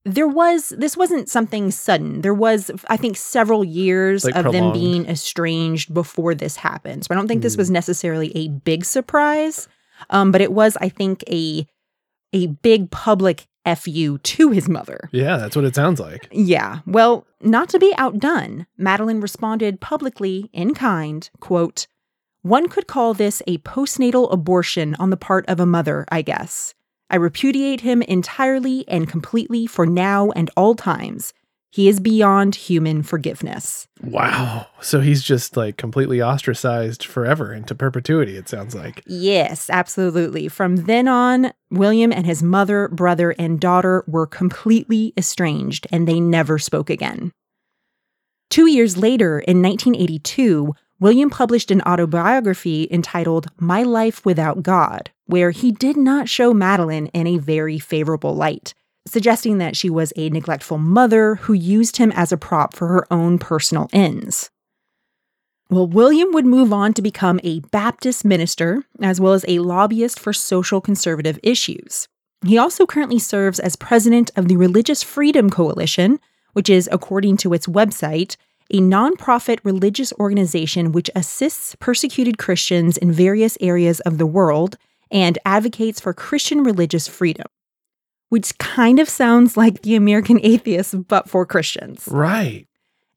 [0.07, 2.21] there was, this wasn't something sudden.
[2.23, 7.05] There was, I think, several years Like of them being estranged before this happened.
[7.05, 7.59] So I don't think this Mm.
[7.59, 9.67] was necessarily a big surprise.
[10.11, 11.67] Um, but it was, I think, a
[12.33, 15.09] a big public fu to his mother.
[15.13, 16.29] Yeah, that's what it sounds like.
[16.31, 16.81] Yeah.
[16.87, 21.87] Well, not to be outdone, Madalyn responded publicly in kind, quote,
[22.43, 26.75] One could call this a postnatal abortion on the part of a mother, I guess.
[27.09, 31.33] I repudiate him entirely and completely for now and all times.
[31.71, 33.87] He is beyond human forgiveness.
[34.03, 34.67] Wow.
[34.81, 39.03] So he's just like completely ostracized forever into perpetuity, it sounds like.
[39.07, 40.49] Yes, absolutely.
[40.49, 46.19] From then on, William and his mother, brother, and daughter were completely estranged and they
[46.19, 47.31] never spoke again.
[48.49, 55.51] Two years later, in 1982, William published an autobiography entitled My Life Without God, where
[55.51, 58.73] he did not show Madalyn in a very favorable light,
[59.07, 63.07] suggesting that she was a neglectful mother who used him as a prop for her
[63.13, 64.51] own personal ends.
[65.69, 70.19] Well, William would move on to become a Baptist minister, as well as a lobbyist
[70.19, 72.09] for social conservative issues.
[72.47, 76.21] He also currently serves as president of the Religious Freedom Coalition,
[76.55, 78.37] which is, according to its website,
[78.71, 84.77] a nonprofit religious organization which assists persecuted Christians in various areas of the world
[85.11, 87.47] and advocates for Christian religious freedom.
[88.29, 92.09] Which kind of sounds like the American atheists, but for Christians.
[92.11, 92.67] Right.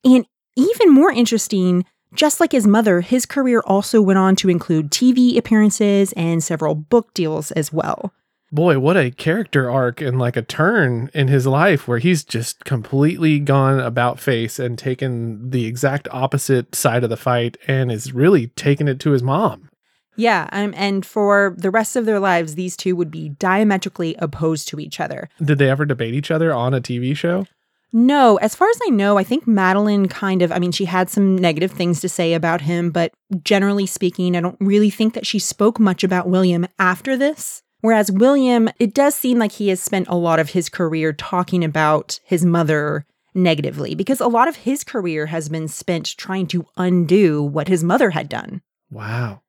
[0.03, 1.83] And even more interesting,
[2.13, 6.75] just like his mother, his career also went on to include TV appearances and several
[6.75, 8.13] book deals as well.
[8.51, 12.65] Boy, what a character arc and like a turn in his life where he's just
[12.65, 18.11] completely gone about face and taken the exact opposite side of the fight and is
[18.11, 19.69] really taking it to his mom.
[20.15, 24.67] Yeah, um, and for the rest of their lives, these two would be diametrically opposed
[24.69, 25.29] to each other.
[25.41, 27.45] Did they ever debate each other on a TV show?
[27.93, 31.09] No, as far as I know, I think Madalyn kind of, I mean, she had
[31.09, 33.13] some negative things to say about him, but
[33.43, 37.63] generally speaking, I don't really think that she spoke much about William after this.
[37.81, 41.63] Whereas William, it does seem like he has spent a lot of his career talking
[41.63, 46.65] about his mother negatively because a lot of his career has been spent trying to
[46.77, 48.61] undo what his mother had done.
[48.91, 49.41] Wow.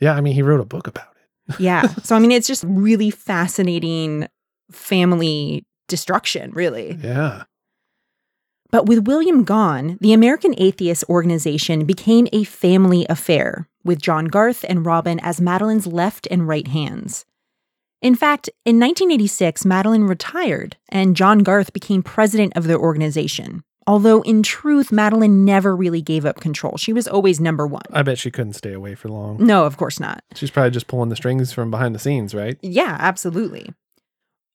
[0.00, 1.14] Yeah, I mean, he wrote a book about it.
[1.58, 1.86] Yeah.
[2.02, 4.28] so, I mean, it's just really fascinating
[4.70, 6.98] family destruction, really.
[7.02, 7.44] Yeah.
[8.70, 14.62] But with William gone, the American Atheist Organization became a family affair, with John Garth
[14.68, 17.24] and Robin as Madalyn's left and right hands.
[18.00, 23.64] In fact, in 1986, Madalyn retired and John Garth became president of the organization.
[23.88, 26.76] Although, in truth, Madalyn never really gave up control.
[26.76, 27.82] She was always number one.
[27.90, 29.38] I bet she couldn't stay away for long.
[29.44, 30.22] No, of course not.
[30.34, 32.58] She's probably just pulling the strings from behind the scenes, right?
[32.60, 33.72] Yeah, absolutely.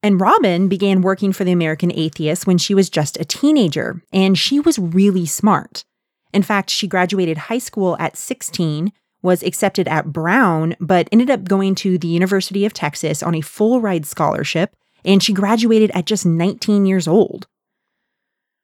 [0.03, 4.37] And Robin began working for the American Atheists when she was just a teenager, and
[4.37, 5.83] she was really smart.
[6.31, 8.91] In fact, she graduated high school at 16,
[9.23, 13.41] was accepted at Brown, but ended up going to the University of Texas on a
[13.41, 17.47] full ride scholarship, and she graduated at just 19 years old.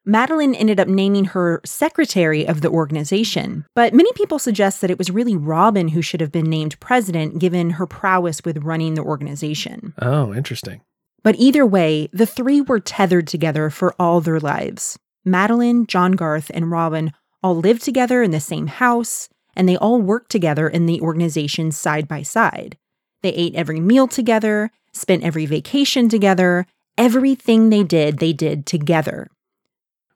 [0.06, 4.98] Madalyn ended up naming her secretary of the organization, but many people suggest that it
[4.98, 9.02] was really Robin who should have been named president given her prowess with running the
[9.02, 9.92] organization.
[10.00, 10.80] Oh, interesting.
[11.22, 14.98] But either way, the three were tethered together for all their lives.
[15.26, 20.00] Madalyn, John Garth, and Robin all lived together in the same house, and they all
[20.00, 22.76] worked together in the organization side by side.
[23.22, 29.28] They ate every meal together, spent every vacation together, everything they did, they did together.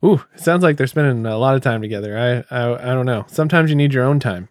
[0.05, 2.45] Ooh, it sounds like they're spending a lot of time together.
[2.51, 3.25] I, I, I don't know.
[3.29, 4.49] Sometimes you need your own time.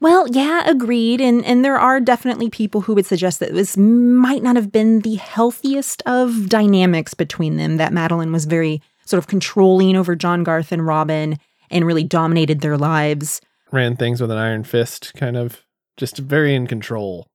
[0.00, 1.20] Well, yeah, agreed.
[1.20, 5.00] And and there are definitely people who would suggest that this might not have been
[5.00, 7.76] the healthiest of dynamics between them.
[7.76, 11.38] That Madalyn was very sort of controlling over John Garth and Robin
[11.70, 13.40] and really dominated their lives.
[13.72, 15.64] Ran things with an iron fist, kind of
[15.96, 17.26] just very in control.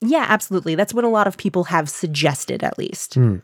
[0.00, 0.74] Yeah, absolutely.
[0.74, 3.14] That's what a lot of people have suggested, at least.
[3.14, 3.38] Hmm.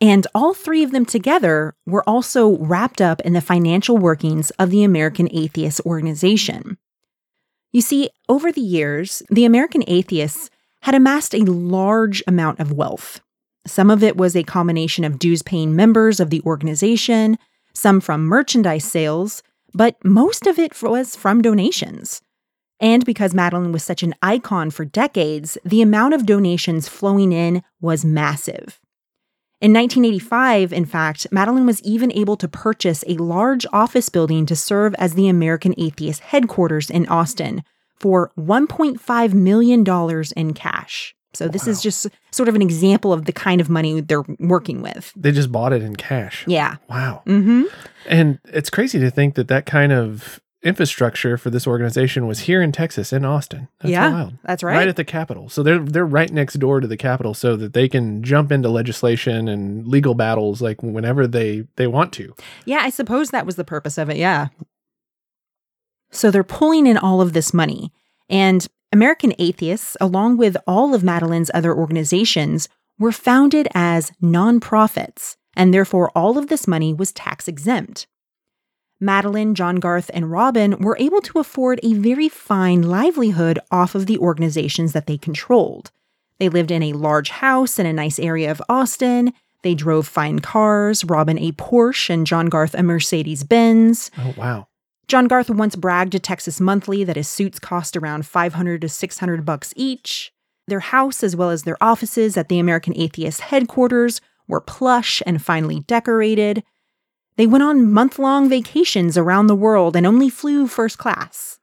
[0.00, 4.70] And all three of them together were also wrapped up in the financial workings of
[4.70, 6.78] the American Atheist Organization.
[7.72, 10.50] You see, over the years, the American Atheists
[10.82, 13.20] had amassed a large amount of wealth.
[13.66, 17.36] Some of it was a combination of dues paying members of the organization,
[17.74, 19.42] some from merchandise sales,
[19.74, 22.22] but most of it was from donations.
[22.80, 27.62] And because Madalyn was such an icon for decades, the amount of donations flowing in
[27.80, 28.80] was massive.
[29.60, 34.54] In 1985, in fact, Madalyn was even able to purchase a large office building to
[34.54, 37.64] serve as the American Atheist headquarters in Austin
[37.98, 39.84] for $1.5 million
[40.36, 41.16] in cash.
[41.34, 44.80] So, this is just sort of an example of the kind of money they're working
[44.82, 45.12] with.
[45.14, 46.44] They just bought it in cash.
[46.46, 46.76] Yeah.
[46.88, 47.22] Wow.
[47.26, 47.64] Mm-hmm.
[48.06, 52.60] And it's crazy to think that that kind of infrastructure for this organization was here
[52.60, 53.68] in Texas, in Austin.
[53.80, 54.34] That's Yeah, wild.
[54.42, 54.76] that's right.
[54.76, 55.48] Right at the Capitol.
[55.48, 58.68] So they're they're right next door to the Capitol, so that they can jump into
[58.68, 62.34] legislation and legal battles like whenever they they want to.
[62.64, 64.16] Yeah, I suppose that was the purpose of it.
[64.16, 64.48] Yeah.
[66.10, 67.92] So they're pulling in all of this money.
[68.30, 72.68] And American Atheists, along with all of Madalyn's other organizations,
[72.98, 78.06] were founded as nonprofits, and therefore all of this money was tax exempt.
[79.00, 84.06] Madalyn, John Garth, and Robin were able to afford a very fine livelihood off of
[84.06, 85.90] the organizations that they controlled.
[86.38, 89.32] They lived in a large house in a nice area of Austin.
[89.62, 94.10] They drove fine cars, Robin a Porsche and John Garth a Mercedes Benz.
[94.16, 94.67] Oh wow.
[95.08, 99.44] John Garth once bragged to Texas Monthly that his suits cost around 500 to 600
[99.44, 100.32] bucks each.
[100.66, 105.42] Their house, as well as their offices at the American Atheist headquarters, were plush and
[105.42, 106.62] finely decorated.
[107.36, 111.58] They went on month long vacations around the world and only flew first class.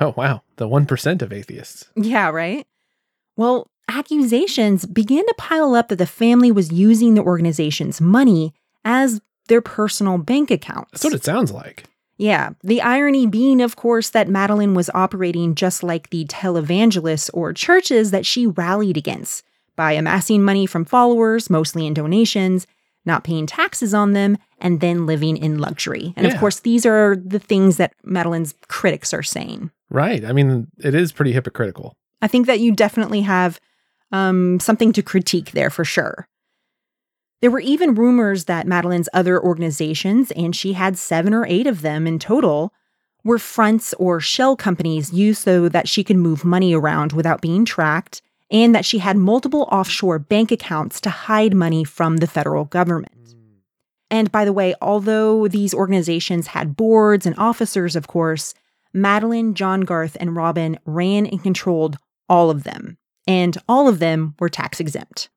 [0.00, 0.42] Oh wow.
[0.56, 1.88] The one percent of atheists.
[1.94, 2.66] Yeah, right?
[3.36, 8.52] Well, accusations began to pile up that the family was using the organization's money
[8.84, 10.90] as their personal bank accounts.
[10.90, 11.84] That's what it sounds like.
[12.20, 17.54] Yeah, the irony being, of course, that Madalyn was operating just like the televangelists or
[17.54, 19.42] churches that she rallied against
[19.74, 22.66] by amassing money from followers, mostly in donations,
[23.06, 26.12] not paying taxes on them, and then living in luxury.
[26.14, 29.70] And of course, these are the things that Madalyn's critics are saying.
[29.88, 30.22] Right.
[30.22, 31.94] I mean, it is pretty hypocritical.
[32.20, 33.58] I think that you definitely have
[34.12, 36.28] um, something to critique there for sure.
[37.40, 41.80] There were even rumors that Madalyn's other organizations, and she had seven or eight of
[41.80, 42.72] them in total,
[43.24, 47.64] were fronts or shell companies used so that she could move money around without being
[47.64, 48.20] tracked,
[48.50, 53.12] and that she had multiple offshore bank accounts to hide money from the federal government.
[53.32, 53.58] Hmm.
[54.10, 58.54] And by the way, although these organizations had boards and officers, of course,
[58.94, 61.96] Madalyn, John Garth, and Robin ran and controlled
[62.28, 65.30] all of them, and all of them were tax exempt.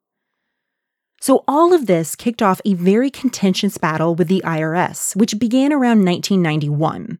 [1.24, 5.71] So, all of this kicked off a very contentious battle with the IRS, which began
[5.71, 7.17] around 1991.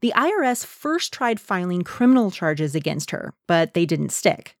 [0.00, 4.56] The IRS first tried filing criminal charges against her, but they didn't stick.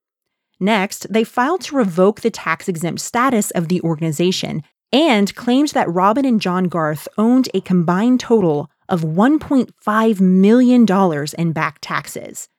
[0.60, 4.62] Next, they filed to revoke the tax exempt status of the organization
[4.92, 10.86] and claimed that Robin and John Garth owned a combined total of $1.5 million
[11.38, 12.50] in back taxes.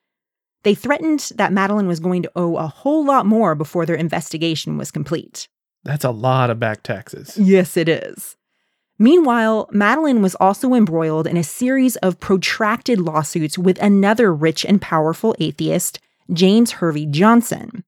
[0.64, 4.76] They threatened that Madalyn was going to owe a whole lot more before their investigation
[4.76, 5.46] was complete.
[5.84, 7.36] That's a lot of back taxes.
[7.38, 8.36] Yes, it is.
[8.98, 14.80] Meanwhile, Madalyn was also embroiled in a series of protracted lawsuits with another rich and
[14.80, 15.98] powerful atheist,
[16.30, 17.82] James Hervey Johnson.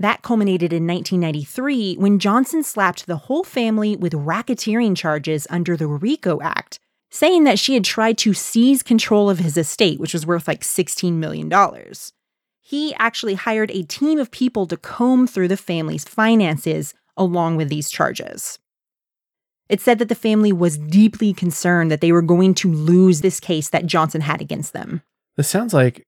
[0.00, 5.86] That culminated in 1993 when Johnson slapped the whole family with racketeering charges under the
[5.86, 6.80] RICO Act,
[7.12, 10.62] saying that she had tried to seize control of his estate, which was worth like
[10.62, 11.48] $16 million.
[12.60, 17.68] He actually hired a team of people to comb through the family's finances along with
[17.68, 18.58] these charges.
[19.68, 23.40] It said that the family was deeply concerned that they were going to lose this
[23.40, 25.02] case that Johnson had against them.
[25.36, 26.04] This sounds like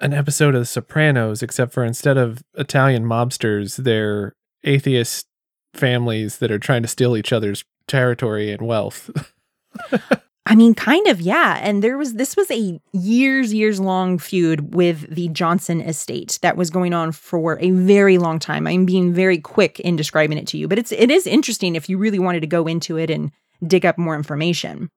[0.00, 5.26] an episode of The Sopranos, except for instead of Italian mobsters, they're atheist
[5.74, 9.10] families that are trying to steal each other's territory and wealth.
[10.50, 11.60] I mean, kind of, yeah.
[11.62, 16.56] And there was this was a years, years long feud with the Johnson estate that
[16.56, 18.66] was going on for a very long time.
[18.66, 21.90] I'm being very quick in describing it to you, but it's it is interesting if
[21.90, 23.30] you really wanted to go into it and
[23.66, 24.88] dig up more information.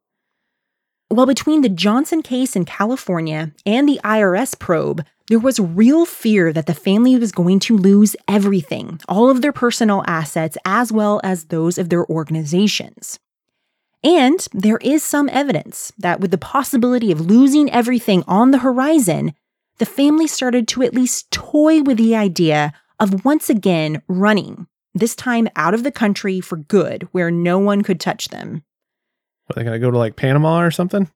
[1.09, 6.53] Well, between the Johnson case in California and the IRS probe, there was real fear
[6.53, 11.19] that the family was going to lose everything, all of their personal assets, as well
[11.25, 13.19] as those of their organizations.
[14.03, 19.33] And there is some evidence that with the possibility of losing everything on the horizon,
[19.77, 25.15] the family started to at least toy with the idea of once again running, this
[25.15, 28.63] time out of the country for good, where no one could touch them.
[29.49, 31.09] Are they going to go to like Panama or something?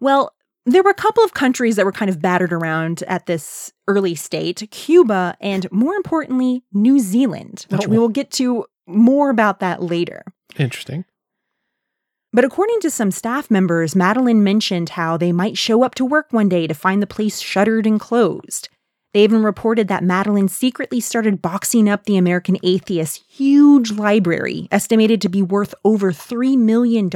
[0.00, 0.32] Well,
[0.66, 4.14] there were a couple of countries that were kind of battered around at this early
[4.14, 7.88] state Cuba, and more importantly, New Zealand, which Oh.
[7.90, 10.22] we will get to more about that later.
[10.58, 11.04] Interesting.
[12.32, 16.32] But according to some staff members, Madalyn mentioned how they might show up to work
[16.32, 18.68] one day to find the place shuttered and closed.
[19.12, 25.20] They even reported that Madalyn secretly started boxing up the American Atheist's huge library, estimated
[25.22, 27.10] to be worth over $3 million,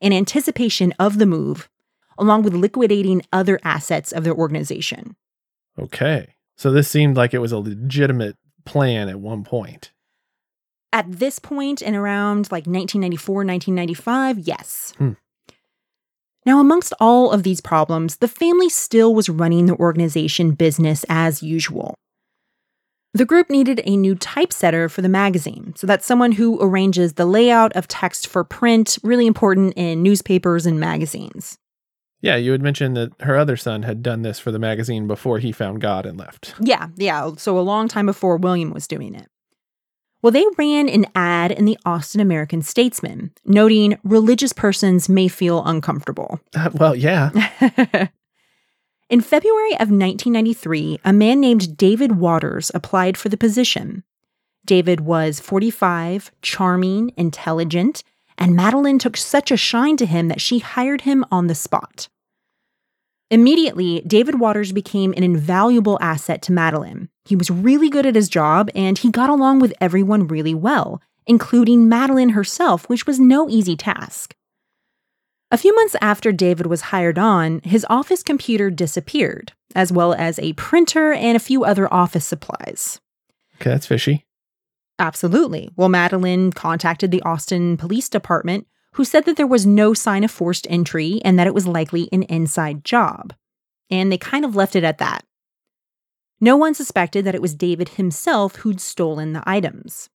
[0.00, 1.68] in anticipation of the move,
[2.16, 5.16] along with liquidating other assets of their organization.
[5.76, 6.34] Okay.
[6.56, 9.90] So this seemed like it was a legitimate plan at one point.
[10.92, 14.92] At this point, in around like 1994, 1995, yes.
[14.98, 15.12] Hmm.
[16.46, 21.42] Now, amongst all of these problems, the family still was running the organization business as
[21.42, 21.94] usual.
[23.12, 27.26] The group needed a new typesetter for the magazine, so that's someone who arranges the
[27.26, 31.58] layout of text for print, really important in newspapers and magazines.
[32.22, 35.38] Yeah, you had mentioned that her other son had done this for the magazine before
[35.38, 36.54] he found God and left.
[36.60, 39.26] Yeah, yeah, so a long time before William was doing it.
[40.22, 45.64] Well, they ran an ad in the Austin American Statesman, noting religious persons may feel
[45.64, 46.40] uncomfortable.
[46.54, 47.30] Uh, well, yeah.
[49.08, 54.04] In February of 1993, a man named David Waters applied for the position.
[54.64, 58.04] David was 45, charming, intelligent,
[58.36, 62.08] and Madalyn took such a shine to him that she hired him on the spot.
[63.30, 67.08] Immediately, David Waters became an invaluable asset to Madalyn.
[67.24, 71.00] He was really good at his job and he got along with everyone really well,
[71.26, 74.34] including Madalyn herself, which was no easy task.
[75.52, 80.38] A few months after David was hired on, his office computer disappeared, as well as
[80.38, 83.00] a printer and a few other office supplies.
[83.56, 84.24] Okay, that's fishy.
[85.00, 85.70] Absolutely.
[85.76, 90.30] Well, Madalyn contacted the Austin Police Department, who said that there was no sign of
[90.30, 93.32] forced entry and that it was likely an inside job.
[93.90, 95.24] And they kind of left it at that.
[96.40, 100.08] No one suspected that it was David himself who'd stolen the items.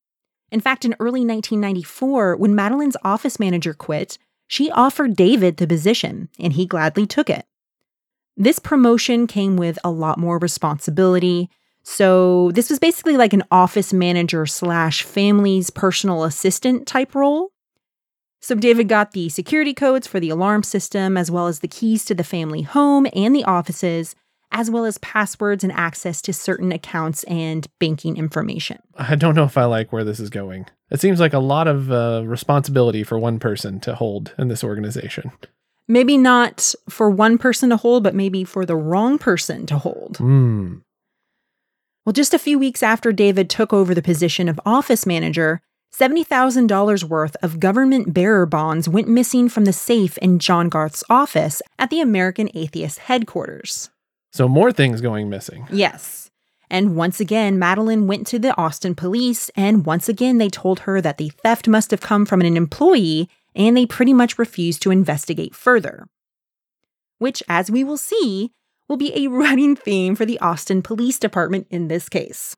[0.52, 4.18] In fact, in early 1994, when Madalyn's office manager quit,
[4.48, 7.46] she offered David the position, and he gladly took it.
[8.38, 11.50] This promotion came with a lot more responsibility.
[11.84, 17.52] So, this was basically like an office manager slash family's personal assistant type role.
[18.42, 22.06] So, David got the security codes for the alarm system, as well as the keys
[22.06, 24.16] to the family home and the offices,
[24.56, 28.80] as well as passwords and access to certain accounts and banking information.
[28.96, 30.66] I don't know if I like where this is going.
[30.90, 34.64] It seems like a lot of uh, responsibility for one person to hold in this
[34.64, 35.34] organization.
[35.90, 40.18] Maybe not for one person to hold, but maybe for the wrong person to hold.
[40.18, 40.78] Hmm.
[42.06, 45.60] Well, just a few weeks after David took over the position of office manager,
[45.94, 51.62] $70,000 worth of government bearer bonds went missing from the safe in John Garth's office
[51.78, 53.90] at the American Atheist headquarters.
[54.36, 55.66] So more things going missing.
[55.72, 56.30] Yes.
[56.70, 61.00] And once again, Madalyn went to the Austin police, and once again, they told her
[61.00, 64.92] that the theft must have come from an employee, and they pretty much refused to
[64.92, 66.06] investigate further.
[67.18, 68.52] Which, as we will see,
[68.90, 72.58] will be a running theme for the Austin Police Department in this case.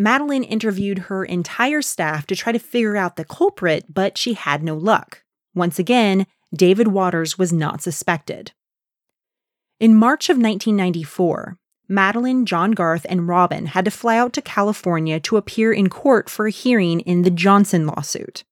[0.00, 4.62] Madalyn interviewed her entire staff to try to figure out the culprit, but she had
[4.62, 5.24] no luck.
[5.56, 8.52] Once again, David Waters was not suspected.
[9.82, 11.58] In March of 1994,
[11.90, 16.30] Madalyn, John Garth, and Robin had to fly out to California to appear in court
[16.30, 18.44] for a hearing in the Johnson lawsuit.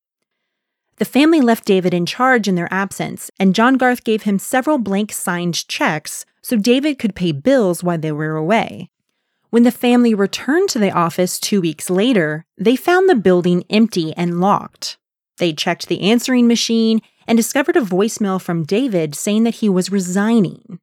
[0.96, 4.78] The family left David in charge in their absence, and John Garth gave him several
[4.78, 8.90] blank signed checks so David could pay bills while they were away.
[9.50, 14.12] When the family returned to the office two weeks later, they found the building empty
[14.16, 14.98] and locked.
[15.38, 19.92] They checked the answering machine and discovered a voicemail from David saying that he was
[19.92, 20.80] resigning.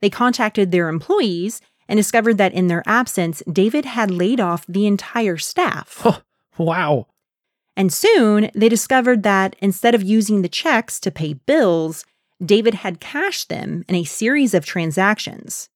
[0.00, 4.86] They contacted their employees and discovered that in their absence, David had laid off the
[4.86, 6.02] entire staff.
[6.04, 6.22] Oh,
[6.58, 7.06] wow.
[7.76, 12.04] And soon they discovered that instead of using the checks to pay bills,
[12.44, 15.68] David had cashed them in a series of transactions.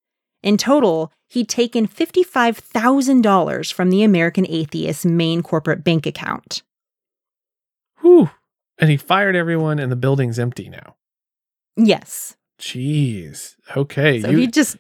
[0.43, 6.63] In total, he'd taken $55,000 from the American Atheist's main corporate bank account.
[8.01, 8.31] Whew.
[8.79, 10.97] And he fired everyone, and the building's empty now.
[11.77, 12.37] Yes.
[12.61, 13.57] Jeez.
[13.77, 14.21] Okay.
[14.21, 14.77] So you- he just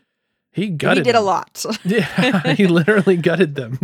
[0.52, 1.04] he gutted.
[1.06, 1.64] he did a lot.
[1.84, 3.78] Yeah, he literally gutted them.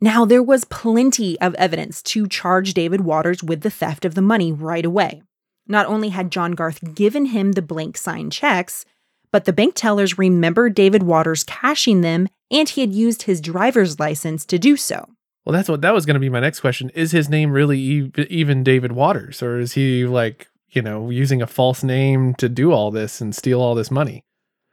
[0.00, 4.22] Now, there was plenty of evidence to charge David Waters with the theft of the
[4.22, 5.22] money right away.
[5.66, 8.84] Not only had John Garth given him the blank signed checks,
[9.32, 13.98] but the bank tellers remembered David Waters cashing them and he had used his driver's
[13.98, 15.08] license to do so.
[15.44, 16.90] Well, that's what that was going to be my next question.
[16.90, 21.42] Is his name really e- even David Waters, or is he like you know using
[21.42, 24.24] a false name to do all this and steal all this money?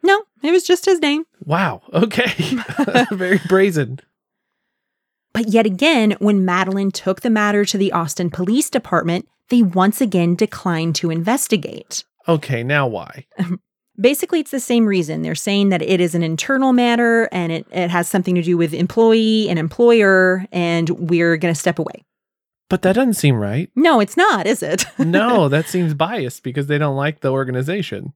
[0.04, 1.24] No, it was just his name.
[1.44, 1.82] Wow.
[1.94, 2.34] Okay.
[3.12, 4.00] Very brazen.
[5.34, 10.02] But yet again, when Madalyn took the matter to the Austin Police Department, they once
[10.02, 12.04] again declined to investigate.
[12.28, 12.64] Okay.
[12.64, 13.26] Now why?
[14.00, 15.22] Basically, it's the same reason.
[15.22, 18.58] They're saying that it is an internal matter and it, it has something to do
[18.58, 22.04] with employee and employer, and we're going to step away.
[22.70, 23.70] But that doesn't seem right.
[23.76, 24.86] No, it's not, is it?
[25.00, 28.14] No, that seems biased because they don't like the organization.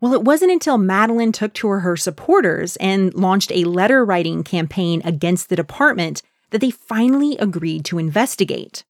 [0.00, 5.00] well, it wasn't until Madalyn took to her supporters and launched a letter writing campaign
[5.04, 8.84] against the department that they finally agreed to investigate.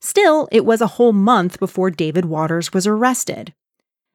[0.00, 3.52] Still, it was a whole month before David Waters was arrested.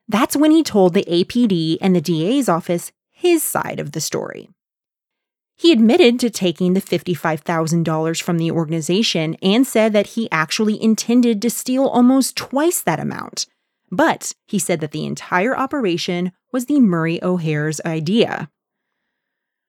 [0.08, 4.50] That's when he told the APD and the DA's office his side of the story.
[5.62, 11.39] He admitted to taking the $55,000 from the organization and said that he actually intended
[11.39, 13.45] to steal almost twice that amount.
[13.91, 18.49] But he said that the entire operation was the Murray O'Hair's idea.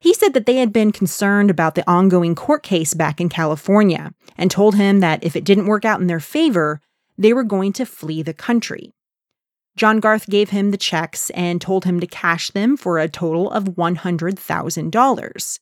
[0.01, 4.15] He said that they had been concerned about the ongoing court case back in California
[4.39, 6.81] and told him that if it didn't work out in their favor,
[7.19, 8.95] they were going to flee the country.
[9.77, 13.51] John Garth gave him the checks and told him to cash them for a total
[13.51, 15.59] of $100,000.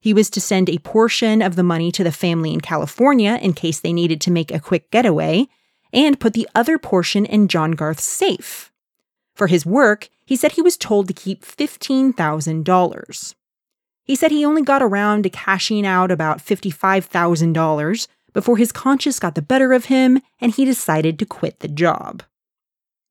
[0.00, 3.52] He was to send a portion of the money to the family in California in
[3.52, 5.48] case they needed to make a quick getaway,
[5.92, 8.70] and put the other portion in John Garth's safe.
[9.34, 13.34] For his work, he said he was told to keep $15,000.
[14.04, 19.34] He said he only got around to cashing out about $55,000 before his conscience got
[19.34, 22.22] the better of him and he decided to quit the job.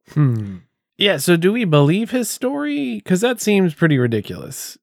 [0.09, 0.57] Hmm.
[0.97, 1.17] Yeah.
[1.17, 2.95] So do we believe his story?
[2.95, 4.77] Because that seems pretty ridiculous.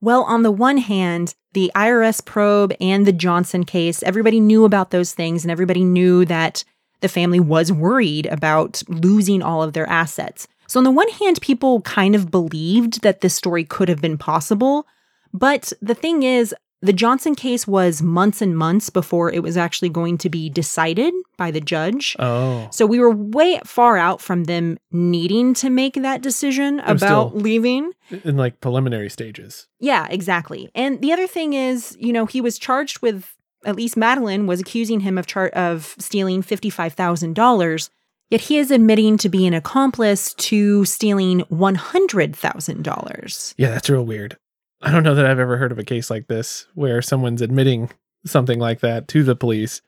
[0.00, 4.90] Well, on the one hand, the IRS probe and the Johnson case, everybody knew about
[4.90, 6.64] those things and everybody knew that
[7.00, 10.46] the family was worried about losing all of their assets.
[10.66, 14.18] So, on the one hand, people kind of believed that this story could have been
[14.18, 14.86] possible.
[15.32, 19.88] But the thing is, the Johnson case was months and months before it was actually
[19.88, 22.14] going to be decided by the judge.
[22.18, 22.68] Oh.
[22.70, 27.92] So we were way far out from them needing to make that decision about leaving.
[28.24, 29.66] In like preliminary stages.
[29.80, 30.70] Yeah, exactly.
[30.74, 34.60] And the other thing is, you know, he was charged with at least Madalyn was
[34.60, 37.90] accusing him of char- of stealing $55,000,
[38.30, 43.54] yet he is admitting to be an accomplice to stealing $100,000.
[43.56, 44.36] Yeah, that's real weird.
[44.80, 47.90] I don't know that I've ever heard of a case like this where someone's admitting
[48.24, 49.82] something like that to the police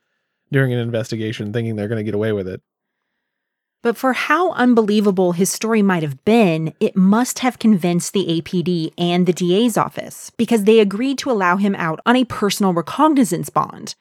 [0.50, 2.60] during an investigation, thinking they're going to get away with it.
[3.82, 8.92] But for how unbelievable his story might have been, it must have convinced the APD
[8.98, 13.48] and the DA's office because they agreed to allow him out on a personal recognizance
[13.48, 13.94] bond.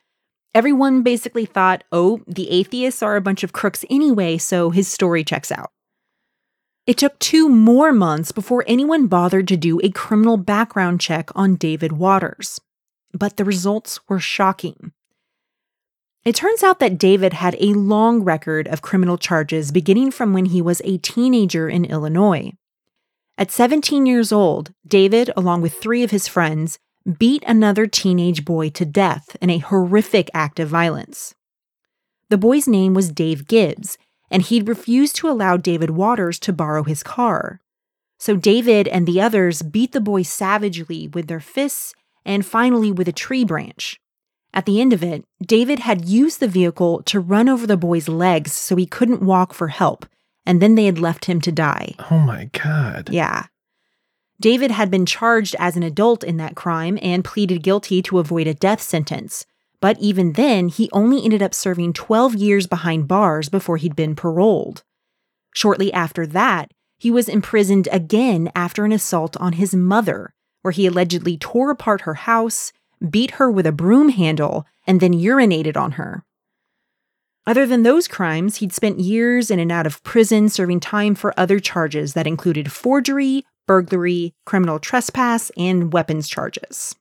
[0.53, 5.23] Everyone basically thought, oh, the atheists are a bunch of crooks anyway, so his story
[5.23, 5.71] checks out.
[6.85, 11.55] It took two more months before anyone bothered to do a criminal background check on
[11.55, 12.59] David Waters.
[13.13, 14.91] But the results were shocking.
[16.25, 20.45] It turns out that David had a long record of criminal charges beginning from when
[20.45, 22.51] he was a teenager in Illinois.
[23.37, 26.77] At 17 years old, David, along with three of his friends,
[27.17, 31.33] beat another teenage boy to death in a horrific act of violence.
[32.29, 33.97] The boy's name was Dave Gibbs,
[34.31, 37.59] and he'd refused to allow David Waters to borrow his car.
[38.17, 41.93] So David and the others beat the boy savagely with their fists
[42.25, 43.99] and finally with a tree branch.
[44.53, 48.09] At the end of it, David had used the vehicle to run over the boy's
[48.09, 50.05] legs so he couldn't walk for help,
[50.45, 51.93] and then they had left him to die.
[52.11, 53.09] Oh my God.
[53.11, 53.45] Yeah.
[54.41, 58.47] David had been charged as an adult in that crime and pleaded guilty to avoid
[58.47, 59.45] a death sentence.
[59.81, 64.15] But even then, he only ended up serving 12 years behind bars before he'd been
[64.15, 64.83] paroled.
[65.53, 70.85] Shortly after that, he was imprisoned again after an assault on his mother, where he
[70.85, 72.73] allegedly tore apart her house,
[73.09, 76.25] beat her with a broom handle, and then urinated on her.
[77.47, 81.33] Other than those crimes, he'd spent years in and out of prison serving time for
[81.39, 86.95] other charges that included forgery, burglary, criminal trespass, and weapons charges.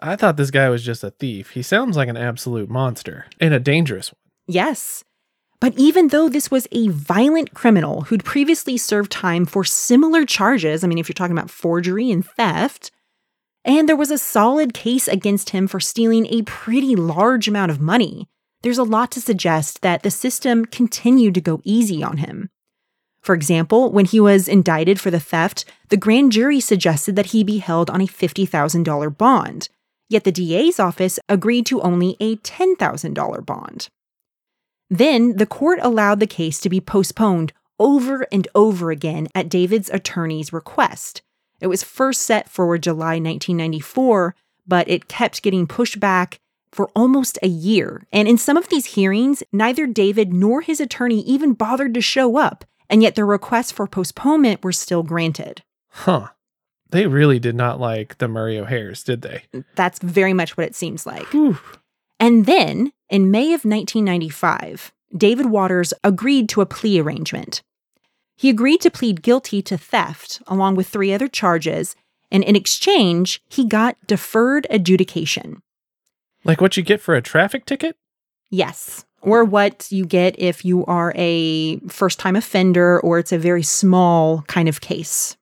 [0.00, 1.50] I thought this guy was just a thief.
[1.50, 4.18] He sounds like an absolute monster and a dangerous one.
[4.46, 5.02] Yes.
[5.60, 10.82] But even though this was a violent criminal who'd previously served time for similar charges,
[10.82, 12.90] I mean, if you're talking about forgery and theft,
[13.64, 17.80] and there was a solid case against him for stealing a pretty large amount of
[17.80, 18.28] money,
[18.62, 22.50] there's a lot to suggest that the system continued to go easy on him.
[23.22, 27.44] For example, when he was indicted for the theft, the grand jury suggested that he
[27.44, 29.68] be held on a $50,000 bond,
[30.08, 33.88] yet the DA's office agreed to only a $10,000 bond.
[34.90, 39.88] Then the court allowed the case to be postponed over and over again at David's
[39.90, 41.22] attorney's request.
[41.60, 44.34] It was first set for July 1994,
[44.66, 46.40] but it kept getting pushed back
[46.72, 48.04] for almost a year.
[48.12, 52.36] And in some of these hearings, neither David nor his attorney even bothered to show
[52.36, 55.62] up, and yet their requests for postponement were still granted.
[55.88, 56.28] Huh.
[56.90, 59.44] They really did not like the Murray O'Hairs, did they?
[59.74, 61.26] That's very much what it seems like.
[61.32, 61.58] Whew.
[62.20, 67.62] And then, in May of 1995, David Waters agreed to a plea arrangement.
[68.36, 71.96] He agreed to plead guilty to theft along with three other charges,
[72.30, 75.62] and in exchange, he got deferred adjudication.
[76.44, 77.96] Like what you get for a traffic ticket?
[78.50, 79.04] Yes.
[79.22, 83.62] Or what you get if you are a first time offender or it's a very
[83.62, 85.36] small kind of case.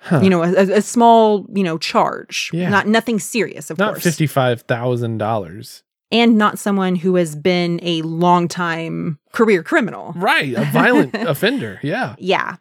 [0.00, 0.20] Huh.
[0.22, 2.50] You know, a, a small, you know, charge.
[2.52, 2.68] Yeah.
[2.70, 3.86] Not nothing serious, of course.
[3.86, 4.04] not course.
[4.04, 5.82] fifty-five thousand dollars.
[6.10, 10.12] and not someone who has been a long time career criminal.
[10.16, 11.80] Right, a violent offender.
[11.82, 12.14] Yeah.
[12.18, 12.56] Yeah.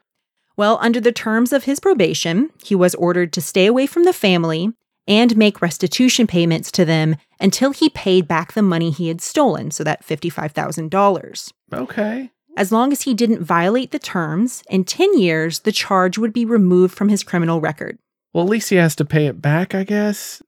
[0.57, 4.13] Well, under the terms of his probation, he was ordered to stay away from the
[4.13, 4.71] family
[5.07, 9.71] and make restitution payments to them until he paid back the money he had stolen,
[9.71, 11.51] so that $55,000.
[11.73, 12.31] Okay.
[12.57, 16.45] As long as he didn't violate the terms, in 10 years, the charge would be
[16.45, 17.99] removed from his criminal record.
[18.33, 20.41] Well, at least he has to pay it back, I guess.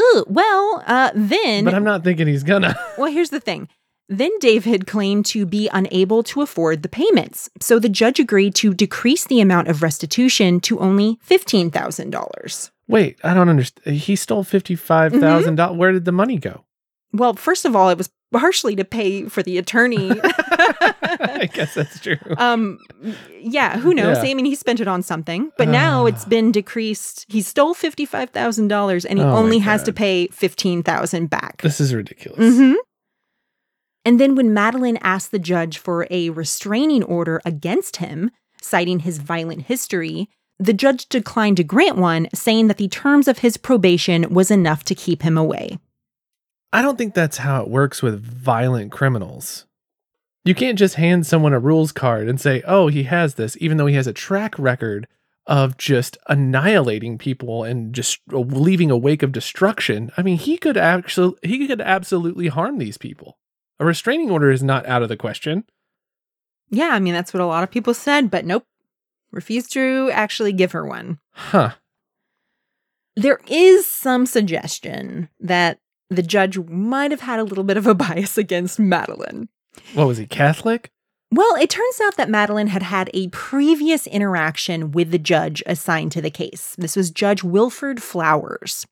[0.00, 1.64] Ooh, well, uh, then.
[1.64, 2.74] But I'm not thinking he's gonna.
[2.98, 3.68] Well, here's the thing.
[4.08, 8.72] Then David claimed to be unable to afford the payments, so the judge agreed to
[8.72, 12.70] decrease the amount of restitution to only $15,000.
[12.88, 13.96] Wait, I don't understand.
[13.96, 15.54] He stole fifty-five Mm-hmm.
[15.54, 15.76] dollars.
[15.76, 16.64] Where did the money go?
[17.12, 20.10] Well, first of all, it was partially to pay for the attorney.
[20.22, 22.18] I guess that's true.
[22.36, 22.78] um
[23.40, 24.22] yeah, who knows?
[24.22, 24.30] Yeah.
[24.30, 27.24] I mean, he spent it on something, but now it's been decreased.
[27.28, 31.62] He stole $55,000 and he Oh only has to pay 15,000 back.
[31.62, 32.38] This is ridiculous.
[32.54, 32.74] Mhm.
[34.04, 38.30] And then when Madalyn asked the judge for a restraining order against him,
[38.60, 40.28] citing his violent history,
[40.58, 44.84] the judge declined to grant one, saying that the terms of his probation was enough
[44.84, 45.78] to keep him away.
[46.72, 49.66] I don't think that's how it works with violent criminals.
[50.44, 53.76] You can't just hand someone a rules card and say, "Oh, he has this," even
[53.76, 55.06] though he has a track record
[55.46, 60.10] of just annihilating people and just leaving a wake of destruction.
[60.16, 63.38] I mean, he could actually he could absolutely harm these people.
[63.80, 65.64] A restraining order is not out of the question.
[66.70, 68.64] Yeah, I mean, that's what a lot of people said, but nope.
[69.30, 71.18] Refused to actually give her one.
[71.32, 71.72] Huh.
[73.16, 77.94] There is some suggestion that the judge might have had a little bit of a
[77.96, 79.48] bias against Madalyn.
[79.94, 80.90] What was he Catholic?
[81.30, 86.12] Well, it turns out that Madalyn had had a previous interaction with the judge assigned
[86.12, 86.74] to the case.
[86.78, 88.86] This was Judge Wilford Flowers.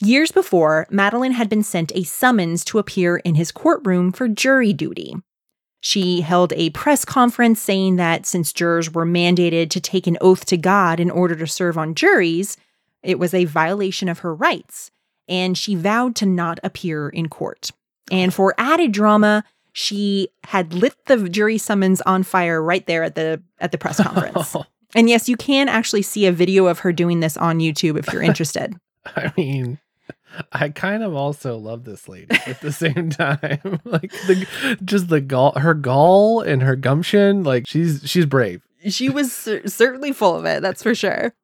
[0.00, 4.74] Years before, Madalyn had been sent a summons to appear in his courtroom for jury
[4.74, 5.14] duty.
[5.84, 10.46] She held a press conference saying that since jurors were mandated to take an oath
[10.46, 12.56] to God in order to serve on juries,
[13.02, 14.90] it was a violation of her rights,
[15.28, 17.70] and she vowed to not appear in court.
[18.10, 23.14] And for added drama, she had lit the jury summons on fire right there at
[23.14, 24.56] the at the press conference.
[24.94, 28.10] and yes, you can actually see a video of her doing this on YouTube if
[28.10, 28.74] you're interested.
[29.04, 29.78] I mean,
[30.52, 33.80] I kind of also love this lady at the same time.
[33.84, 37.44] like the just the gall, her gall and her gumption.
[37.44, 38.62] Like she's she's brave.
[38.88, 41.34] She was cer- certainly full of it, that's for sure.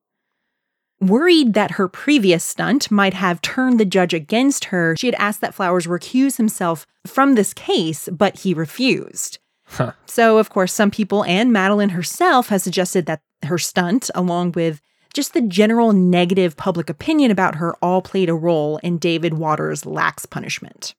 [1.00, 5.40] Worried that her previous stunt might have turned the judge against her, she had asked
[5.40, 9.38] that Flowers recuse himself from this case, but he refused.
[9.64, 9.92] Huh.
[10.04, 14.82] So, of course, some people and Madalyn herself has suggested that her stunt, along with
[15.14, 19.86] just the general negative public opinion about her, all played a role in David Waters'
[19.86, 20.94] lax punishment.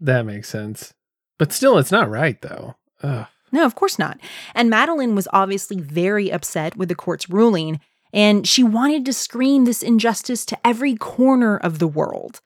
[0.00, 0.92] That makes sense.
[1.38, 2.76] But still, it's not right though.
[3.02, 3.26] Ugh.
[3.52, 4.18] No, of course not.
[4.54, 7.80] And Madalyn was obviously very upset with the court's ruling,
[8.12, 12.40] and she wanted to scream this injustice to every corner of the world.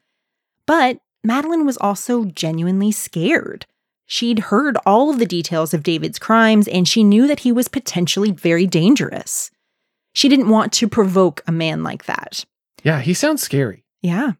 [0.66, 3.66] But Madalyn was also genuinely scared.
[4.04, 7.68] She'd heard all of the details of David's crimes, and she knew that he was
[7.68, 9.50] potentially very dangerous.
[10.18, 12.44] She didn't want to provoke a man like that.
[12.82, 13.84] Yeah, he sounds scary.
[14.02, 14.32] Yeah.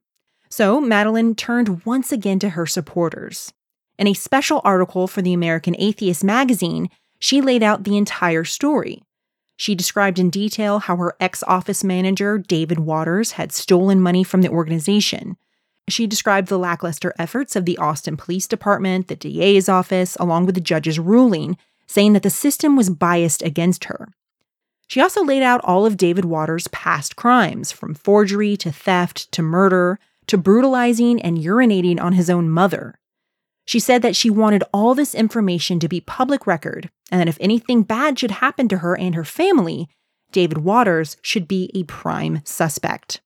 [0.49, 3.53] So Madalyn turned once again to her supporters.
[3.97, 9.05] In a special article for the American Atheist magazine, she laid out the entire story.
[9.57, 14.43] She described in detail how her ex office manager, David Waters, had stolen money from
[14.43, 15.37] the organization.
[15.89, 20.57] She described the lackluster efforts of the Austin Police Department, the DA's office, along with
[20.57, 21.57] the judge's ruling,
[21.87, 24.09] saying that the system was biased against her.
[24.89, 29.43] She also laid out all of David Waters' past crimes, from forgery to theft to
[29.43, 32.99] murder to brutalizing and urinating on his own mother.
[33.67, 37.37] She said that she wanted all this information to be public record, and that if
[37.39, 39.89] anything bad should happen to her and her family,
[40.33, 43.21] David Waters should be a prime suspect.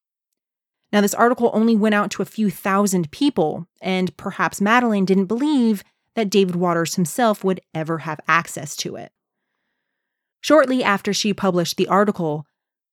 [0.92, 5.26] Now, this article only went out to a few thousand people, and perhaps Madalyn didn't
[5.26, 5.84] believe
[6.16, 9.12] that David Waters himself would ever have access to it.
[10.42, 12.46] Shortly after she published the article,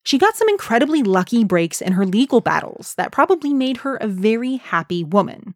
[0.04, 4.08] she got some incredibly lucky breaks in her legal battles that probably made her a
[4.08, 5.56] very happy woman.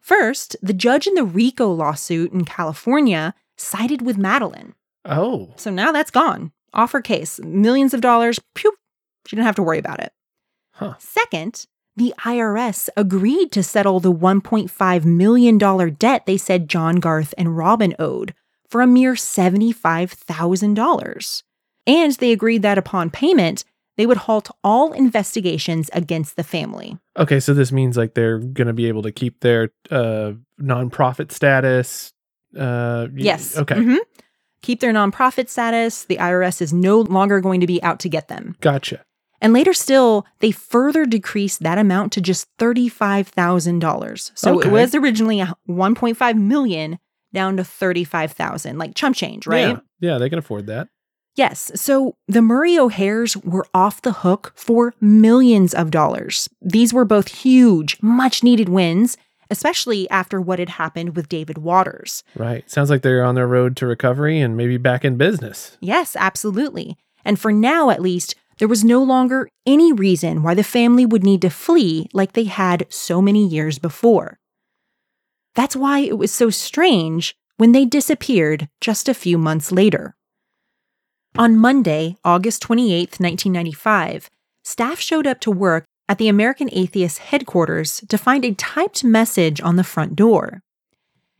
[0.00, 4.74] First, the judge in the RICO lawsuit in California sided with Madalyn.
[5.04, 6.52] Oh, So now that's gone.
[6.74, 7.40] Off her case.
[7.40, 8.38] Millions of dollars.
[8.54, 8.72] Pew.
[9.26, 10.12] She didn't have to worry about it.
[10.72, 10.94] huh.
[10.98, 15.58] Second, the IRS agreed to settle the $1.5 million
[15.94, 18.34] debt they said John Garth and Robin owed
[18.68, 21.42] for a mere $75,000.
[21.86, 23.64] And they agreed that upon payment,
[23.96, 26.96] they would halt all investigations against the family.
[27.18, 32.12] Okay, so this means like they're gonna be able to keep their uh nonprofit status.
[32.56, 33.56] Uh, Yes.
[33.58, 33.74] Okay.
[33.76, 33.96] Mm-hmm.
[34.62, 36.04] Keep their nonprofit status.
[36.04, 38.56] The IRS is no longer going to be out to get them.
[38.60, 39.04] Gotcha.
[39.40, 44.32] And later still, they further decreased that amount to just $35,000.
[44.34, 44.68] So Okay.
[44.68, 46.98] it was originally a 1.5 million
[47.32, 49.68] down to 35,000, like chump change, right?
[49.68, 49.80] Yeah.
[50.00, 50.88] Yeah, they can afford that.
[51.34, 51.70] Yes.
[51.76, 56.48] So the Murray O'Hairs were off the hook for millions of dollars.
[56.60, 59.16] These were both huge, much needed wins,
[59.50, 62.24] especially after what had happened with David Waters.
[62.34, 62.68] Right.
[62.68, 65.76] Sounds like they're on their road to recovery and maybe back in business.
[65.80, 66.96] Yes, absolutely.
[67.24, 71.22] And for now, at least, there was no longer any reason why the family would
[71.22, 74.38] need to flee like they had so many years before.
[75.58, 80.14] That's why it was so strange when they disappeared just a few months later.
[81.36, 84.30] On Monday, August 28, 1995,
[84.62, 89.60] staff showed up to work at the American Atheist headquarters to find a typed message
[89.60, 90.62] on the front door.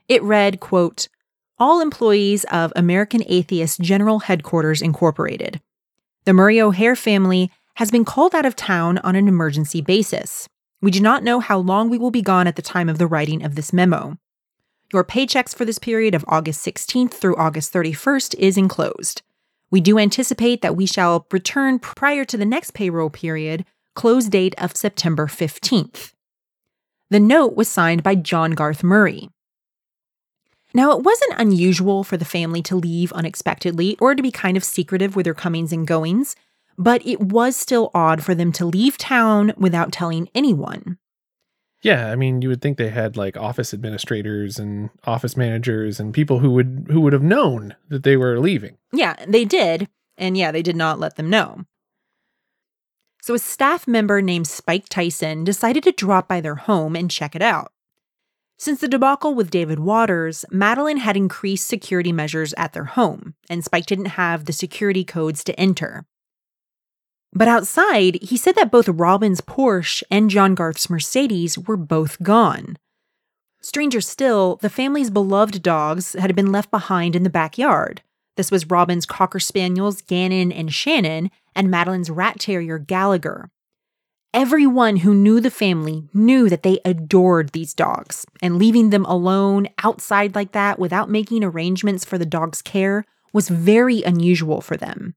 [0.09, 1.07] It read, quote,
[1.57, 5.61] all employees of American Atheist General Headquarters Incorporated.
[6.25, 10.49] The Murray O'Hair family has been called out of town on an emergency basis.
[10.81, 13.07] We do not know how long we will be gone at the time of the
[13.07, 14.17] writing of this memo.
[14.93, 19.23] Your paychecks for this period of August 16th through August 31st is enclosed.
[19.71, 23.65] We do anticipate that we shall return prior to the next payroll period,
[23.95, 26.13] close date of September 15th.
[27.11, 29.31] The note was signed by John Garth Murray.
[30.75, 34.65] Now, it wasn't unusual for the family to leave unexpectedly or to be kind of
[34.65, 36.37] secretive with their comings and goings,
[36.79, 40.97] but it was still odd for them to leave town without telling anyone.
[41.83, 46.15] Yeah, I mean, you would think they had like office administrators and office managers and
[46.15, 48.79] people who would who would have known that they were leaving.
[48.93, 49.89] Yeah, they did.
[50.17, 51.65] And yeah, they did not let them know.
[53.23, 57.37] So a staff member named Spike Tyson decided to drop by their home and check
[57.37, 57.73] it out.
[58.57, 63.65] Since the debacle with David Waters, Madalyn had increased security measures at their home, and
[63.65, 66.07] Spike didn't have the security codes to enter.
[67.33, 72.79] But outside, he said that both Robin's Porsche and John Garth's Mercedes were both gone.
[73.61, 78.03] Stranger still, the family's beloved dogs had been left behind in the backyard.
[78.37, 83.51] This was Robin's Cocker Spaniels, Gannon and Shannon, and Madalyn's Rat Terrier, Gallagher.
[84.33, 89.69] Everyone who knew the family knew that they adored these dogs, and leaving them alone
[89.83, 95.15] outside like that without making arrangements for the dog's care was very unusual for them.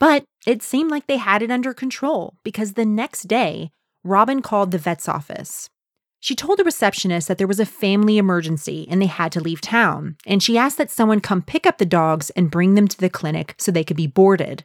[0.00, 3.70] But it seemed like they had it under control because the next day,
[4.02, 5.68] Robin called the vet's office.
[6.20, 9.60] She told the receptionist that there was a family emergency and they had to leave
[9.60, 12.98] town, and she asked that someone come pick up the dogs and bring them to
[12.98, 14.64] the clinic so they could be boarded.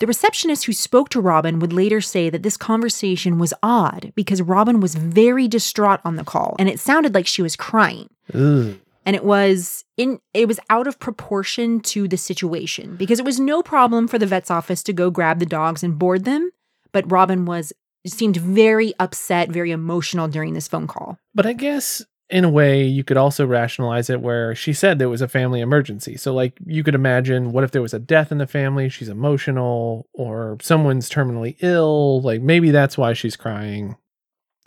[0.00, 4.40] The receptionist who spoke to Robin would later say that this conversation was odd because
[4.40, 8.08] Robin was very distraught on the call and it sounded like she was crying.
[8.32, 8.78] Ugh.
[9.10, 13.40] And it was in it was out of proportion to the situation because it was
[13.40, 16.52] no problem for the vet's office to go grab the dogs and board them,
[16.92, 17.72] but Robin was
[18.06, 21.18] seemed very upset, very emotional during this phone call.
[21.34, 25.08] But I guess in a way you could also rationalize it where she said there
[25.08, 26.16] was a family emergency.
[26.16, 29.08] So like you could imagine what if there was a death in the family, she's
[29.08, 33.96] emotional or someone's terminally ill, like maybe that's why she's crying.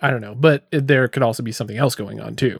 [0.02, 2.60] I don't know, but there could also be something else going on too.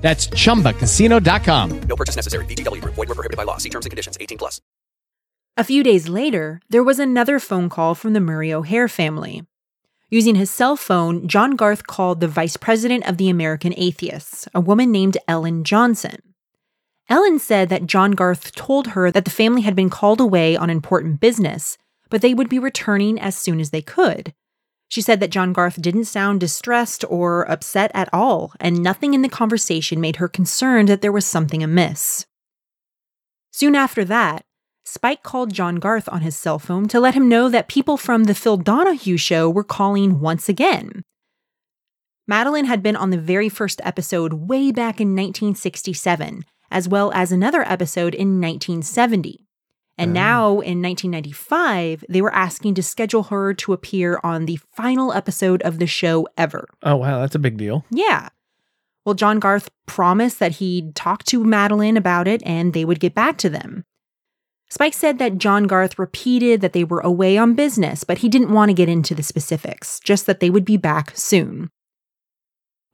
[0.00, 1.80] That's chumbacasino.com.
[1.80, 2.44] No purchase necessary.
[2.46, 2.94] VGW Group.
[2.94, 3.58] Void were prohibited by law.
[3.58, 4.16] See terms and conditions.
[4.20, 4.60] 18 plus.
[5.56, 9.42] A few days later, there was another phone call from the Murray O'Hair family.
[10.08, 14.60] Using his cell phone, John Garth called the vice president of the American Atheists, a
[14.60, 16.22] woman named Ellen Johnson.
[17.08, 20.70] Ellen said that John Garth told her that the family had been called away on
[20.70, 21.76] important business,
[22.08, 24.32] but they would be returning as soon as they could.
[24.88, 29.22] She said that John Garth didn't sound distressed or upset at all, and nothing in
[29.22, 32.26] the conversation made her concerned that there was something amiss.
[33.52, 34.44] Soon after that,
[34.84, 38.24] Spike called John Garth on his cell phone to let him know that people from
[38.24, 41.02] the Phil Donahue show were calling once again.
[42.30, 47.32] Madalyn had been on the very first episode way back in 1967, as well as
[47.32, 49.47] another episode in 1970.
[49.98, 50.14] And oh.
[50.14, 55.60] now in 1995, they were asking to schedule her to appear on the final episode
[55.62, 56.68] of the show ever.
[56.82, 57.84] Oh wow, that's a big deal.
[57.90, 58.28] Yeah.
[59.04, 63.14] Well, John Garth promised that he'd talk to Madalyn about it and they would get
[63.14, 63.84] back to them.
[64.70, 68.52] Spike said that John Garth repeated that they were away on business, but he didn't
[68.52, 71.70] want to get into the specifics, just that they would be back soon.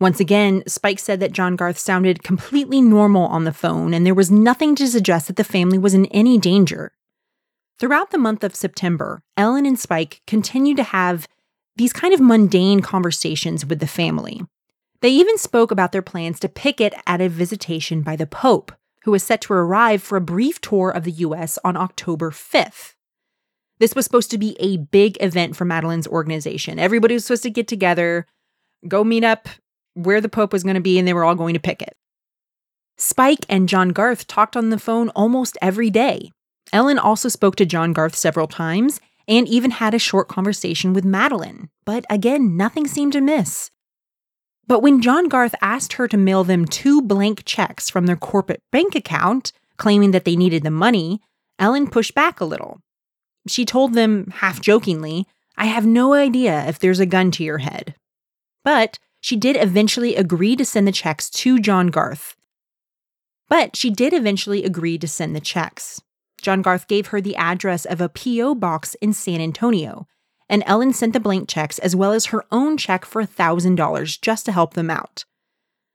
[0.01, 4.15] Once again, Spike said that John Garth sounded completely normal on the phone and there
[4.15, 6.93] was nothing to suggest that the family was in any danger.
[7.79, 11.29] Throughout the month of September, Ellen and Spike continued to have
[11.77, 14.43] these kind of mundane conversations with the family.
[15.01, 18.73] They even spoke about their plans to picket at a visitation by the Pope,
[19.03, 22.95] who was set to arrive for a brief tour of the US on October 5th.
[23.81, 26.79] This was supposed to be a big event for Madalyn's organization.
[26.79, 28.27] Everybody was supposed to get together,
[28.87, 29.49] go meet up
[29.95, 31.97] where the Pope was going to be, and they were all going to picket.
[32.97, 36.31] Spike and John Garth talked on the phone almost every day.
[36.73, 41.05] Ellen also spoke to John Garth several times and even had a short conversation with
[41.05, 43.71] Madalyn, but again, nothing seemed amiss.
[44.67, 48.63] But when John Garth asked her to mail them two blank checks from their corporate
[48.71, 51.21] bank account, claiming that they needed the money,
[51.59, 52.81] Ellen pushed back a little.
[53.47, 55.27] She told them, half jokingly,
[55.57, 57.95] I have no idea if there's a gun to your head.
[58.65, 62.37] But she did eventually agree to send the checks to John Garth.
[63.49, 66.03] But she did eventually agree to send the checks.
[66.43, 68.55] John Garth gave her the address of a P.O.
[68.57, 70.07] box in San Antonio,
[70.47, 74.45] and Ellen sent the blank checks as well as her own check for $1,000 just
[74.45, 75.25] to help them out.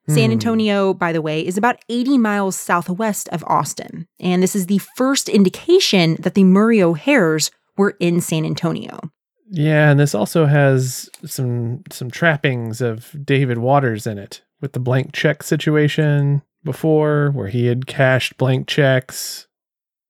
[0.07, 0.33] San Hmm.
[0.33, 4.81] Antonio, by the way, is about 80 miles southwest of Austin, and this is the
[4.97, 9.11] first indication that the Murray O'Hairs were in San Antonio.
[9.51, 14.79] Yeah, and this also has some some trappings of David Waters in it with the
[14.79, 16.43] blank check situation.
[16.63, 19.47] before where he had cashed blank checks.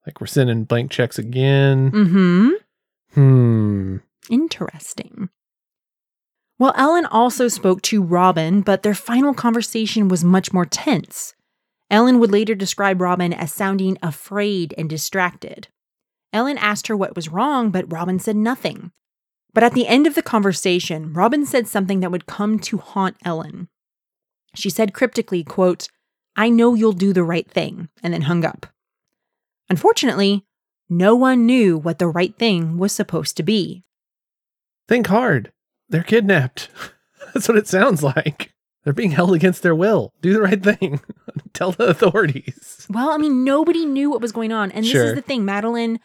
[0.05, 1.91] Like we're sending blank checks again.
[1.91, 2.49] Mm-hmm.
[3.13, 3.97] Hmm.
[4.29, 5.29] Interesting.
[6.57, 11.33] Well, Ellen also spoke to Robin, but their final conversation was much more tense.
[11.89, 15.69] Ellen would later describe Robin as sounding afraid and distracted.
[16.33, 18.91] Ellen asked her what was wrong, but Robin said nothing.
[19.53, 23.17] But at the end of the conversation, Robin said something that would come to haunt
[23.25, 23.67] Ellen.
[24.55, 25.87] She said cryptically, quote,
[26.35, 28.67] I know you'll do the right thing, and then hung up.
[29.69, 30.45] Unfortunately,
[30.89, 33.83] no one knew what the right thing was supposed to be.
[34.87, 35.51] Think hard.
[35.89, 36.69] They're kidnapped.
[37.33, 38.53] That's what it sounds like.
[38.83, 40.13] They're being held against their will.
[40.21, 41.01] Do the right thing.
[41.53, 42.87] Tell the authorities.
[42.89, 44.71] Well, I mean, nobody knew what was going on.
[44.71, 45.05] And this Sure.
[45.05, 45.99] is the thing Madalyn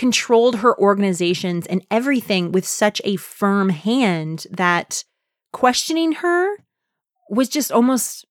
[0.00, 5.04] controlled her organizations and everything with such a firm hand that
[5.52, 6.56] questioning her
[7.28, 8.24] was just almost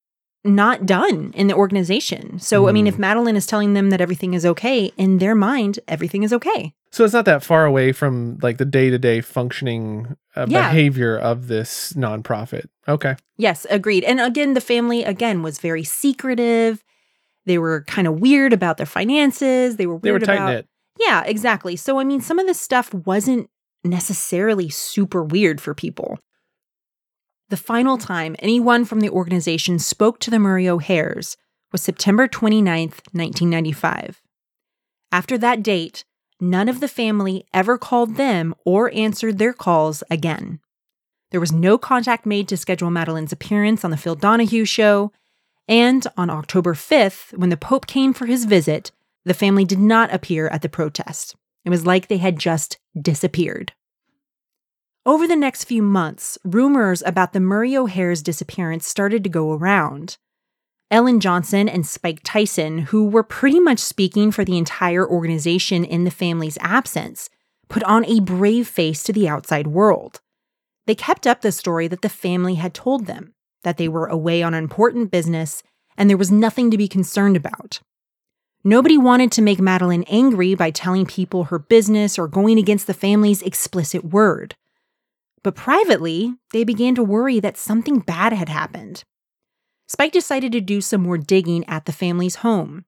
[0.44, 2.40] not done in the organization.
[2.40, 5.80] So, I mean, if Madalyn is telling them that everything is okay, in their mind,
[5.88, 6.74] everything is okay.
[6.92, 10.70] So it's not that far away from like the day to day functioning uh, Yeah.
[10.70, 12.66] behavior of this nonprofit.
[12.88, 13.16] Okay.
[13.38, 14.04] Yes, agreed.
[14.06, 16.84] And again, the family, again, was very secretive.
[17.46, 19.76] They were kind of weird about their finances.
[19.76, 20.68] They were weird They were tight about knit.
[21.00, 21.76] Yeah, exactly.
[21.76, 23.50] So, I mean, some of this stuff wasn't
[23.84, 26.20] necessarily super weird for people.
[27.50, 31.38] The final time anyone from the organization spoke to the Murray O'Hairs
[31.72, 34.22] was September 29th, 1995.
[35.12, 36.04] After that date,
[36.40, 40.60] none of the family ever called them or answered their calls again.
[41.32, 45.12] There was no contact made to schedule Madalyn's appearance on the Phil Donahue show,
[45.68, 48.92] and on October 5th, when the Pope came for his visit,
[49.30, 51.36] the family did not appear at the protest.
[51.64, 53.74] It was like they had just disappeared.
[55.06, 60.18] Over the next few months, rumors about the Murray O'Hair's disappearance started to go around.
[60.90, 66.06] Ellen Johnson and Spike Tyson, who were pretty much speaking for the entire organization in
[66.06, 67.30] the family's absence,
[67.70, 70.22] put on a brave face to the outside world.
[70.88, 74.42] They kept up the story that the family had told them that they were away
[74.42, 75.62] on important business
[75.96, 77.80] and there was nothing to be concerned about.
[78.64, 82.94] Nobody wanted to make Madalyn angry by telling people her business or going against the
[82.94, 84.56] family's explicit word.
[85.44, 89.04] But privately, they began to worry that something bad had happened.
[89.88, 92.84] Spike decided to do some more digging at the family's home.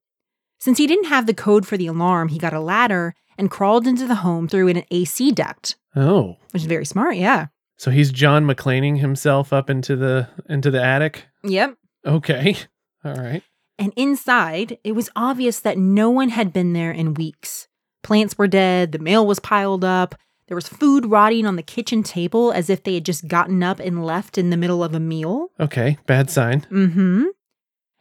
[0.60, 3.88] Since he didn't have the code for the alarm, he got a ladder and crawled
[3.88, 6.38] into the home through an AC duct, Oh.
[6.52, 7.48] which is very smart, yeah.
[7.78, 11.26] So he's John McClaning himself up into the into the attic.
[11.44, 11.76] Yep.
[12.06, 12.56] Okay.
[13.04, 13.42] All right.
[13.82, 17.68] And inside, it was obvious that no one had been there in weeks.
[18.04, 20.14] Plants were dead, the mail was piled up,
[20.48, 23.80] there was food rotting on the kitchen table as if they had just gotten up
[23.80, 25.48] and left in the middle of a meal.
[25.60, 25.98] Okay.
[26.06, 26.62] Bad sign.
[26.70, 27.24] Mm hmm.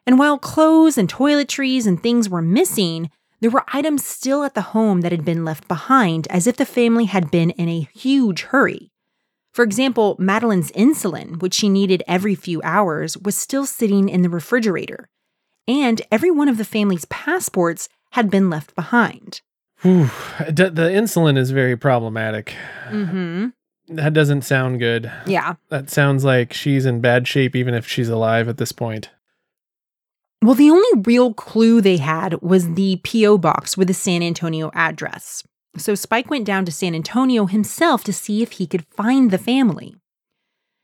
[0.07, 3.11] And while clothes and toiletries and things were missing,
[3.41, 6.67] there were items still at the home that had been left behind as if the
[6.67, 8.91] family had been in a huge hurry.
[9.55, 14.29] For example, Madalyn's insulin, which she needed every few hours, was still sitting in the
[14.29, 15.09] refrigerator.
[15.71, 19.41] And every one of the family's passports had been left behind.
[19.83, 20.11] Whew.
[20.49, 22.55] The insulin is very problematic.
[22.89, 23.51] Mm-hmm.
[23.95, 25.13] That doesn't sound good.
[25.27, 25.55] Yeah.
[25.69, 29.11] That sounds like she's in bad shape, even if she's alive at this point.
[30.43, 33.39] Well, the only real clue they had was the P.O.
[33.39, 35.45] box with the San Antonio address.
[35.77, 39.39] So Spike went down to San Antonio himself to see if he could find the
[39.39, 39.95] family.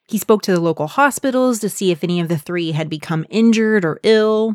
[0.07, 3.27] He spoke to the local hospitals to see if any of the three had become
[3.31, 4.55] injured or ill.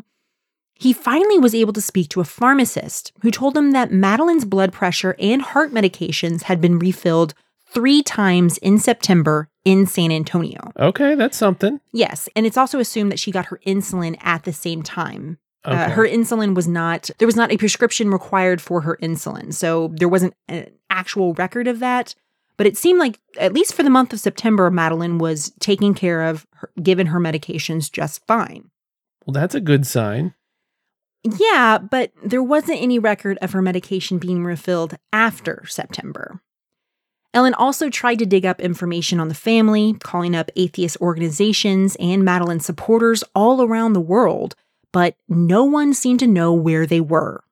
[0.82, 4.72] He finally was able to speak to a pharmacist who told him that Madalyn's blood
[4.72, 7.34] pressure and heart medications had been refilled
[7.68, 10.72] three times in September in San Antonio.
[10.76, 11.80] Okay, that's something.
[11.92, 15.38] Yes, and it's also assumed that she got her insulin at the same time.
[15.64, 15.76] Okay.
[15.76, 19.54] Uh, her insulin was not, there was not a prescription required for her insulin.
[19.54, 22.16] So there wasn't an actual record of that.
[22.56, 26.22] But it seemed like, at least for the month of September, Madalyn was taken care
[26.22, 28.72] of, her, given her medications just fine.
[29.24, 30.34] well, that's a good sign.
[31.24, 36.40] Yeah, but there wasn't any record of her medication being refilled after September.
[37.34, 42.22] Ellen also tried to dig up information on the family, calling up atheist organizations and
[42.22, 44.54] Madalyn supporters all around the world,
[44.92, 47.42] but no one seemed to know where they were.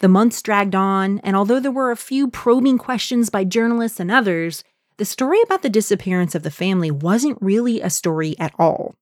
[0.00, 4.10] The months dragged on, and although there were a few probing questions by journalists and
[4.10, 4.64] others,
[4.98, 8.96] the story about the disappearance of the family wasn't really a story at all.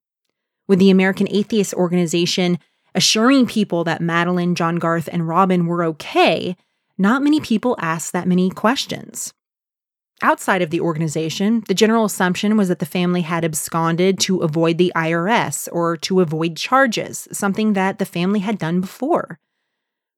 [0.67, 2.57] With the American Atheist Organization
[2.95, 6.55] assuring people that Madalyn, John Garth, and Robin were okay,
[6.97, 9.33] not many people asked that many questions.
[10.21, 14.77] outside of the organization, the general assumption was that the family had absconded to avoid
[14.77, 19.39] the IRS or to avoid charges, something that the family had done before.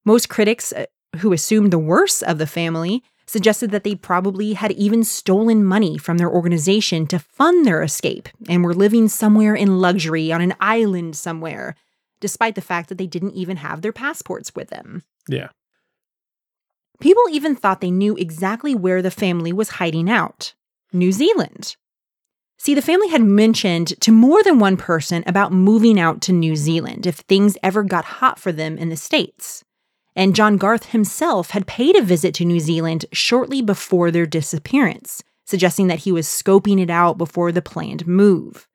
[0.05, 0.85] Most critics uh,
[1.17, 5.97] who assumed the worst of the family suggested that they probably had even stolen money
[5.97, 10.53] from their organization to fund their escape and were living somewhere in luxury on an
[10.59, 11.75] island somewhere,
[12.19, 15.03] despite the fact that they didn't even have their passports with them.
[15.27, 15.49] Yeah.
[16.99, 20.53] People even thought they knew exactly where the family was hiding out
[20.93, 21.75] New Zealand.
[22.57, 26.55] See, the family had mentioned to more than one person about moving out to New
[26.55, 29.63] Zealand if things ever got hot for them in the States.
[30.15, 35.21] And John Garth himself had paid a visit to New Zealand shortly before their disappearance,
[35.45, 38.67] suggesting that he was scoping it out before the planned move.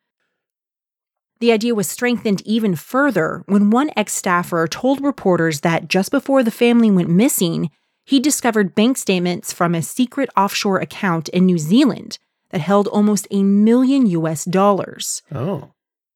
[1.41, 6.43] The idea was strengthened even further when one ex staffer told reporters that just before
[6.43, 7.71] the family went missing,
[8.05, 12.19] he discovered bank statements from a secret offshore account in New Zealand
[12.51, 15.23] that held almost a million US dollars.
[15.33, 15.71] Oh.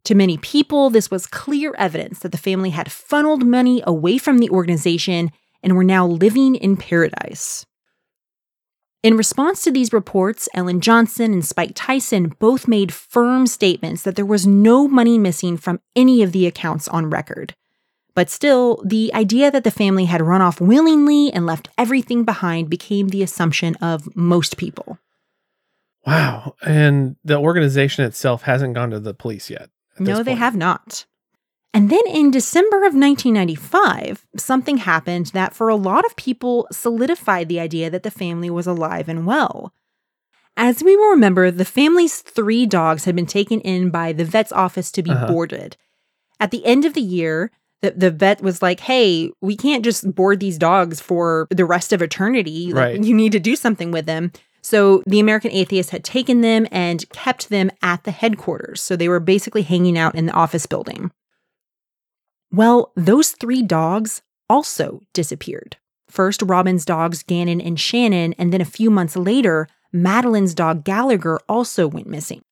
[0.05, 4.39] To many people, this was clear evidence that the family had funneled money away from
[4.39, 5.31] the organization
[5.63, 7.65] and were now living in paradise.
[9.05, 14.17] In response to these reports, Ellen Johnson and Spike Tyson both made firm statements that
[14.17, 17.55] there was no money missing from any of the accounts on record.
[18.15, 22.71] But still, the idea that the family had run off willingly and left everything behind
[22.71, 24.99] became the assumption of most people.
[26.07, 26.55] Wow.
[26.63, 29.69] And the organization itself hasn't gone to the police yet.
[29.99, 31.05] No, they have not.
[31.75, 37.49] And then in December of 1995, something happened that for a lot of people solidified
[37.49, 39.75] the idea that the family was alive and well.
[40.57, 44.53] As we will remember, the family's three dogs had been taken in by the vet's
[44.53, 45.27] office to be Uh-huh.
[45.27, 45.77] boarded.
[46.39, 47.51] At the end of the year,
[47.83, 51.93] the, the vet was like, hey, we can't just board these dogs for the rest
[51.93, 52.73] of eternity.
[52.73, 53.05] Like, Right.
[53.05, 54.31] You need to do something with them.
[54.63, 58.81] So the American Atheist had taken them and kept them at the headquarters.
[58.81, 61.11] So they were basically hanging out in the office building.
[62.55, 65.77] Well, those three dogs also disappeared.
[66.09, 71.41] First, Robin's dogs, Gannon and Shannon, and then a few months later, Madalyn's dog Gallagher
[71.49, 72.43] also went missing.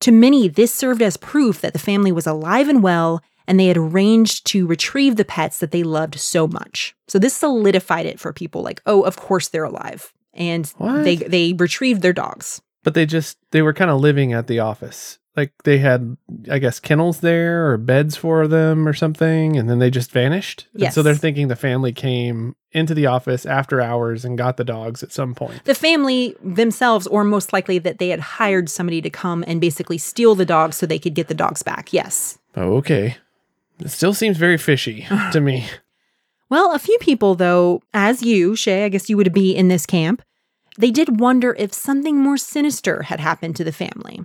[0.00, 3.66] To many, this served as proof that the family was alive and well, and they
[3.66, 6.94] had arranged to retrieve the pets that they loved so much.
[7.06, 10.12] So this solidified it for people like, oh, of course they're alive.
[10.32, 11.04] And What?
[11.04, 12.62] they they retrieved their dogs.
[12.82, 15.18] But they just they were kind of living at the office.
[15.36, 16.16] Like they had,
[16.50, 20.66] I guess, kennels there or beds for them or something, and then they just vanished.
[20.72, 20.94] And Yes.
[20.94, 25.02] so they're thinking the family came into the office after hours and got the dogs
[25.04, 25.64] at some point.
[25.64, 29.98] The family themselves, or most likely that they had hired somebody to come and basically
[29.98, 31.92] steal the dogs so they could get the dogs back.
[31.92, 32.38] Yes.
[32.56, 33.16] Oh, okay.
[33.78, 35.64] It still seems very fishy to me.
[36.48, 39.86] Well, a few people, though, as you, Shay, I guess you would be in this
[39.86, 40.22] camp,
[40.76, 44.20] they did wonder if something more sinister had happened to the family.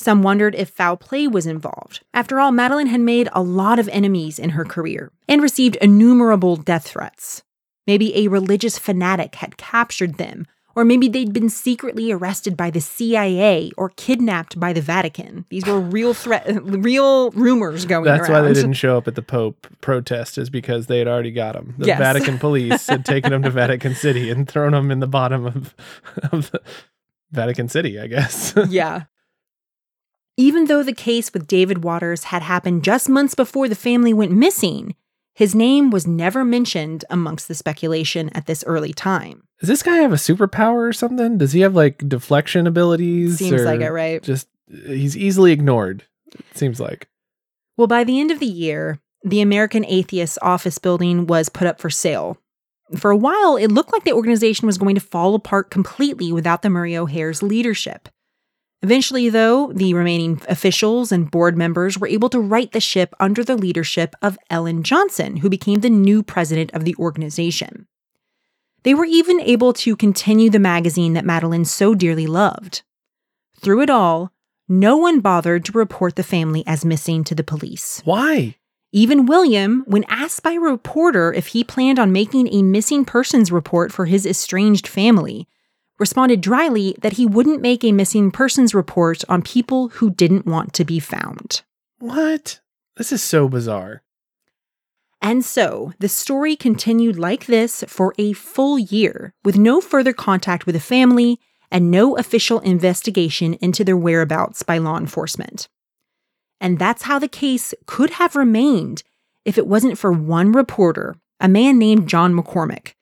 [0.00, 2.00] Some wondered if foul play was involved.
[2.14, 6.56] After all, Madalyn had made a lot of enemies in her career and received innumerable
[6.56, 7.42] death threats.
[7.86, 12.80] Maybe a religious fanatic had captured them, or maybe they'd been secretly arrested by the
[12.80, 15.44] CIA or kidnapped by the Vatican.
[15.50, 18.18] These were real threat, real rumors going around.
[18.20, 18.42] That's around.
[18.44, 21.54] why they didn't show up at the Pope protest, is because they had already got
[21.56, 21.74] him.
[21.76, 21.98] The Yes.
[21.98, 25.74] Vatican police had taken him to Vatican City and thrown him in the bottom of,
[26.32, 26.62] of the
[27.32, 28.54] Vatican City, I guess.
[28.70, 29.02] yeah.
[30.40, 34.32] Even though the case with David Waters had happened just months before the family went
[34.32, 34.94] missing,
[35.34, 39.42] his name was never mentioned amongst the speculation at this early time.
[39.58, 41.36] Does this guy have a superpower or something?
[41.36, 43.36] Does he have like deflection abilities?
[43.36, 44.22] Seems or like it, right?
[44.22, 46.04] Just uh, he's easily ignored.
[46.32, 47.06] It seems like.
[47.76, 51.78] Well, by the end of the year, the American Atheist office building was put up
[51.78, 52.38] for sale.
[52.96, 56.62] For a while, it looked like the organization was going to fall apart completely without
[56.62, 58.08] the Murray O'Hair's leadership.
[58.82, 63.44] Eventually, though, the remaining officials and board members were able to right the ship under
[63.44, 67.86] the leadership of Ellen Johnson, who became the new president of the organization.
[68.82, 72.82] They were even able to continue the magazine that Madalyn so dearly loved.
[73.60, 74.32] Through it all,
[74.66, 78.00] no one bothered to report the family as missing to the police.
[78.04, 78.56] Why?
[78.92, 83.52] Even William, when asked by a reporter if he planned on making a missing persons
[83.52, 85.46] report for his estranged family,
[86.00, 90.72] responded dryly that he wouldn't make a missing persons report on people who didn't want
[90.72, 91.62] to be found.
[91.98, 92.60] What?
[92.96, 94.02] This is so bizarre.
[95.22, 100.64] And so the story continued like this for a full year, with no further contact
[100.64, 101.38] with the family
[101.70, 105.68] and no official investigation into their whereabouts by law enforcement.
[106.60, 109.02] And that's how the case could have remained
[109.44, 112.94] if it wasn't for one reporter, a man named John MacCormack,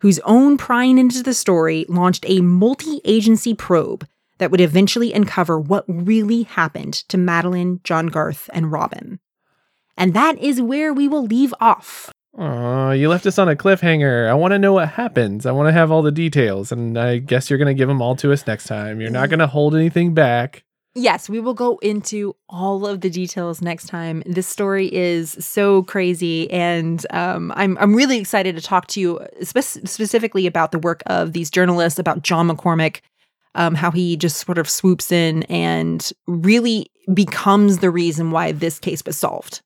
[0.00, 4.06] whose own prying into the story launched a multi agency probe
[4.38, 9.20] that would eventually uncover what really happened to Madalyn, John Garth, and Robin.
[9.96, 12.10] And that is where we will leave off.
[12.38, 14.28] Oh, you left us on a cliffhanger.
[14.28, 15.46] I want to know what happens.
[15.46, 18.00] I want to have all the details, and I guess you're going to give them
[18.00, 19.00] all to us next time.
[19.00, 20.64] You're not going to hold anything back.
[20.94, 24.24] Yes, we will go into all of the details next time.
[24.26, 29.20] This story is so crazy, and um, I'm I'm really excited to talk to you
[29.40, 33.02] spe- specifically about the work of these journalists, about John MacCormack,
[33.54, 38.80] um, how he just sort of swoops in and really becomes the reason why this
[38.80, 39.60] case was solved.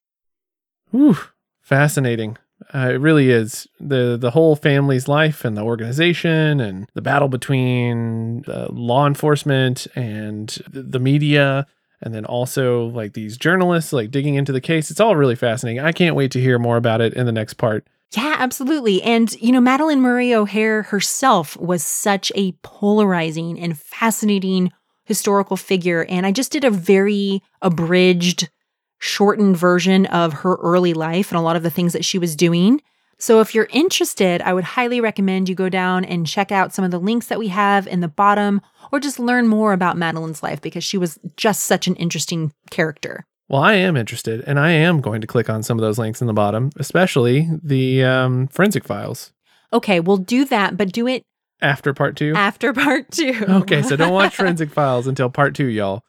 [0.90, 1.16] Whew,
[1.62, 2.36] fascinating.
[2.73, 7.28] Uh, it really is the the whole family's life and the organization and the battle
[7.28, 11.66] between uh, law enforcement and the media
[12.01, 15.82] and then also like these journalists like digging into the case it's all really fascinating
[15.85, 17.86] i can't wait to hear more about it in the next part
[18.16, 19.03] Yeah, absolutely.
[19.03, 24.73] And, you know, Madalyn Murray O'Hair herself was such a polarizing and fascinating
[25.05, 26.07] historical figure.
[26.09, 28.51] And I just did a very abridged,
[28.98, 32.34] shortened version of her early life and a lot of the things that she was
[32.36, 32.80] doing.
[33.18, 36.84] So if you're interested, I would highly recommend you go down and check out some
[36.84, 38.60] of the links that we have in the bottom
[38.92, 43.24] or just learn more about Madalyn's life because she was just such an interesting character.
[43.48, 46.20] well i am interested and i am going to click on some of those links
[46.20, 49.32] in the bottom especially the um, forensic files
[49.72, 51.22] Okay, we'll do that, but do it
[51.60, 53.44] after part two after part two.
[53.48, 56.02] okay so don't watch forensic files until part two y'all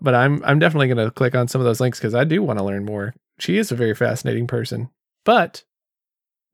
[0.00, 2.42] but i'm i'm definitely going to click on some of those links because i do
[2.42, 4.88] want to learn more she is a very fascinating person
[5.24, 5.64] but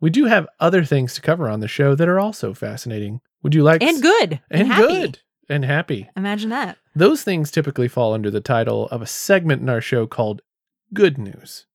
[0.00, 3.54] we do have other things to cover on the show that are also fascinating would
[3.54, 4.86] you like and good and, happy.
[4.86, 6.78] good and happy Imagine that.
[6.94, 10.42] those things typically fall under the title of a segment in our show called
[10.94, 11.66] good news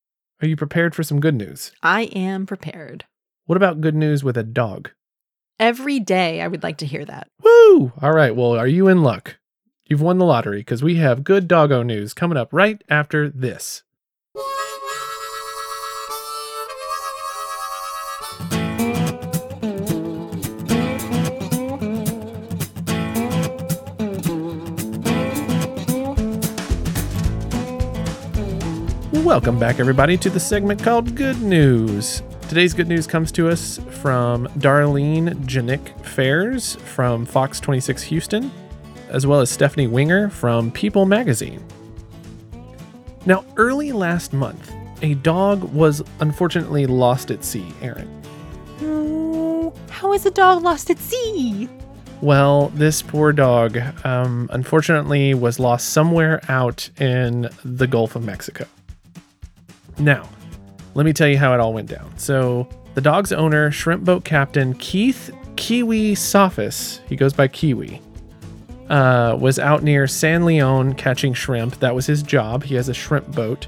[0.41, 3.05] are you prepared for some good news I am prepared.
[3.45, 4.91] what about good news with a dog
[5.59, 7.29] Every day, I would like to hear that.
[7.41, 7.91] Woo!
[7.99, 8.35] All right.
[8.35, 9.37] Well, are you in luck?
[9.89, 13.83] You've won the lottery because we have good doggo news coming up right after this.
[29.23, 32.21] Welcome back, everybody, to the segment called Good News.
[32.49, 38.51] Today's good news comes to us from Darlene Janik Fairs from Fox 26 Houston,
[39.09, 41.63] as well as Stephanie Winger from People Magazine.
[43.25, 44.71] Now, early last month,
[45.01, 48.09] a dog was unfortunately lost at sea, Aaron.
[48.81, 51.69] Oh, how is a dog lost at sea?
[52.21, 58.65] Well, this poor dog, um, unfortunately, was lost somewhere out in the Gulf of Mexico.
[59.99, 60.27] Now,
[60.95, 62.17] let me tell you how it all went down.
[62.17, 68.01] So, the dog's owner, shrimp boat captain Keith Kiwi Sophis, he goes by Kiwi,
[68.89, 71.79] uh, was out near San Leon catching shrimp.
[71.79, 72.63] That was his job.
[72.63, 73.67] He has a shrimp boat.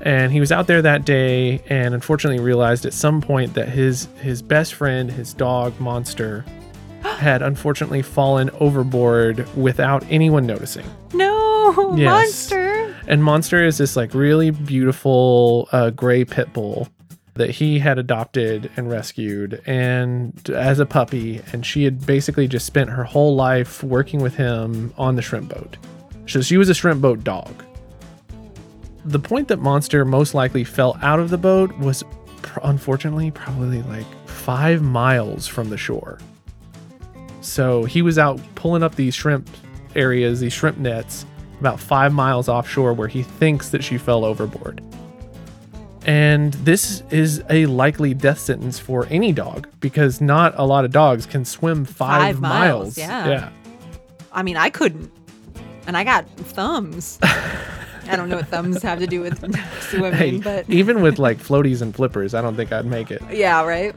[0.00, 4.06] And he was out there that day and unfortunately realized at some point that his
[4.20, 6.44] his best friend, his dog Monster,
[7.02, 10.84] had unfortunately fallen overboard without anyone noticing.
[11.14, 12.50] No, Yes.
[12.50, 12.94] monster.
[13.06, 16.88] And Monster is this like really beautiful uh, gray pit bull
[17.34, 22.64] that he had adopted and rescued and as a puppy and she had basically just
[22.66, 25.76] spent her whole life working with him on the shrimp boat.
[26.26, 27.64] So she was a shrimp boat dog.
[29.04, 32.04] The point that Monster most likely fell out of the boat was
[32.42, 36.18] pr- unfortunately probably like 5 miles from the shore.
[37.40, 39.48] So he was out pulling up these shrimp
[39.94, 41.26] areas, these shrimp nets,
[41.60, 44.82] about five miles offshore where he thinks that she fell overboard.
[46.06, 50.90] And this is a likely death sentence for any dog because not a lot of
[50.92, 53.28] dogs can swim five, Five miles, yeah.
[53.28, 53.48] Yeah.
[54.32, 55.10] I mean, I couldn't.
[55.86, 57.18] And I got thumbs.
[57.22, 59.38] I don't know what thumbs have to do with
[59.80, 63.22] swimming, Hey, but even with like floaties and flippers, I don't think I'd make it.
[63.32, 63.94] yeah, right?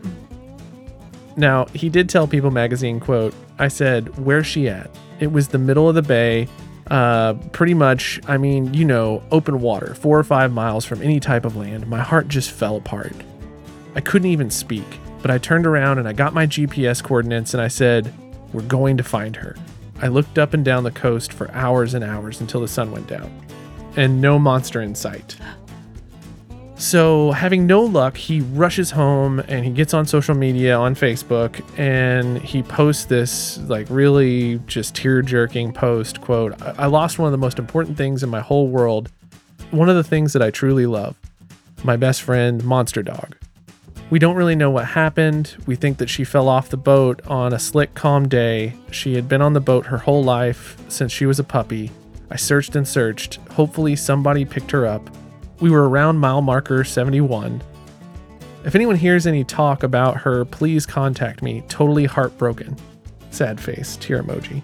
[1.36, 4.90] Now, he did tell People magazine, quote, I said, Where's she at?
[5.20, 6.48] It was the middle of the bay.
[6.90, 11.20] Uh, pretty much, I mean, you know, open water, four or five miles from any
[11.20, 11.88] type of land.
[11.88, 13.14] My heart just fell apart.
[13.96, 14.86] I couldn't even speak,
[15.22, 18.14] but I turned around and I got my GPS coordinates and I said,
[18.54, 19.56] We're going to find her.
[20.02, 23.08] I looked up and down the coast for hours and hours until the sun went
[23.08, 23.32] down,
[23.96, 25.36] and no monster in sight.
[26.80, 31.60] So, having no luck, he rushes home and he gets on social media on Facebook
[31.78, 37.26] and he posts this like really just tear jerking post quote, I-, I lost one
[37.26, 39.12] of the most important things in my whole world.
[39.72, 41.16] One of the things that I truly love
[41.84, 43.36] my best friend, Monster Dog.
[44.10, 45.56] We don't really know what happened.
[45.66, 48.76] We think that she fell off the boat on a slick, calm day.
[48.92, 51.92] She had been on the boat her whole life since she was a puppy.
[52.30, 53.36] I searched and searched.
[53.52, 55.10] Hopefully, somebody picked her up.
[55.60, 57.62] We were around mile marker 71.
[58.64, 61.64] If anyone hears any talk about her, please contact me.
[61.68, 62.76] Totally heartbroken.
[63.32, 64.62] Sad face, tear emoji.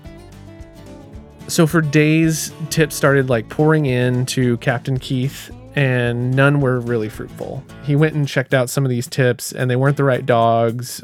[1.48, 7.10] So for days, tips started like pouring in to Captain Keith, and none were really
[7.10, 7.64] fruitful.
[7.84, 11.04] He went and checked out some of these tips, and they weren't the right dogs.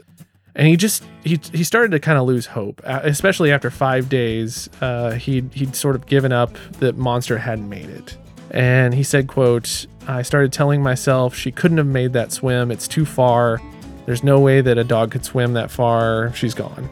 [0.55, 4.69] And he just he he started to kind of lose hope, especially after five days.
[4.81, 8.17] Uh, he'd he'd sort of given up that Monster hadn't made it,
[8.51, 12.71] and he said, "quote I started telling myself she couldn't have made that swim.
[12.71, 13.61] It's too far.
[14.05, 16.33] There's no way that a dog could swim that far.
[16.33, 16.89] She's gone."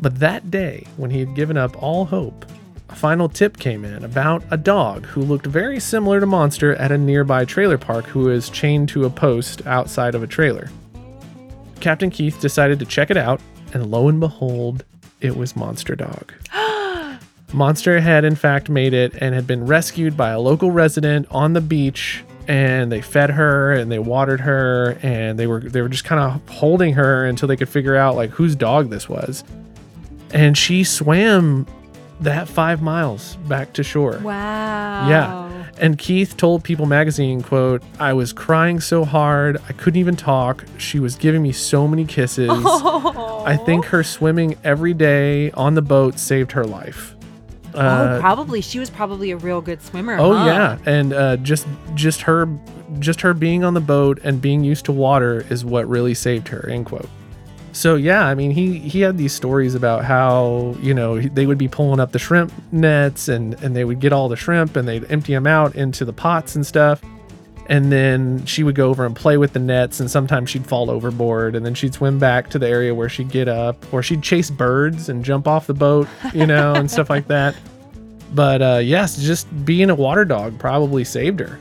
[0.00, 2.44] But that day, when he had given up all hope,
[2.88, 6.92] a final tip came in about a dog who looked very similar to Monster at
[6.92, 10.70] a nearby trailer park who was chained to a post outside of a trailer.
[11.80, 13.40] Captain Keith decided to check it out,
[13.74, 14.84] and lo and behold,
[15.20, 16.32] it was Monster Dog.
[17.52, 21.52] Monster had in fact made it and had been rescued by a local resident on
[21.52, 25.88] the beach and they fed her and they watered her and they were they were
[25.88, 29.42] just kind of holding her until they could figure out like whose dog this was
[30.32, 31.66] and she swam
[32.20, 34.18] that five miles back to shore.
[34.22, 35.08] Wow.
[35.08, 35.66] Yeah.
[35.78, 40.64] And Keith told People magazine, quote, I was crying so hard, I couldn't even talk.
[40.78, 42.48] She was giving me so many kisses.
[42.50, 47.15] I think her swimming every day on the boat saved her life.
[47.76, 48.60] Oh, probably.
[48.60, 50.16] She was probably a real good swimmer.
[50.18, 50.44] Oh huh?
[50.46, 52.48] yeah, and uh, just just her
[52.98, 56.48] just her being on the boat and being used to water is what really saved
[56.48, 56.68] her.
[56.68, 57.08] End quote.
[57.72, 61.58] So yeah, I mean he he had these stories about how you know they would
[61.58, 64.88] be pulling up the shrimp nets and and they would get all the shrimp and
[64.88, 67.02] they'd empty them out into the pots and stuff.
[67.68, 70.90] And then she would go over and play with the nets, and sometimes she'd fall
[70.90, 74.22] overboard, and then she'd swim back to the area where she'd get up, or she'd
[74.22, 77.56] chase birds and jump off the boat, you know, and stuff like that.
[78.34, 81.58] But uh, yes, just being a water dog probably saved her.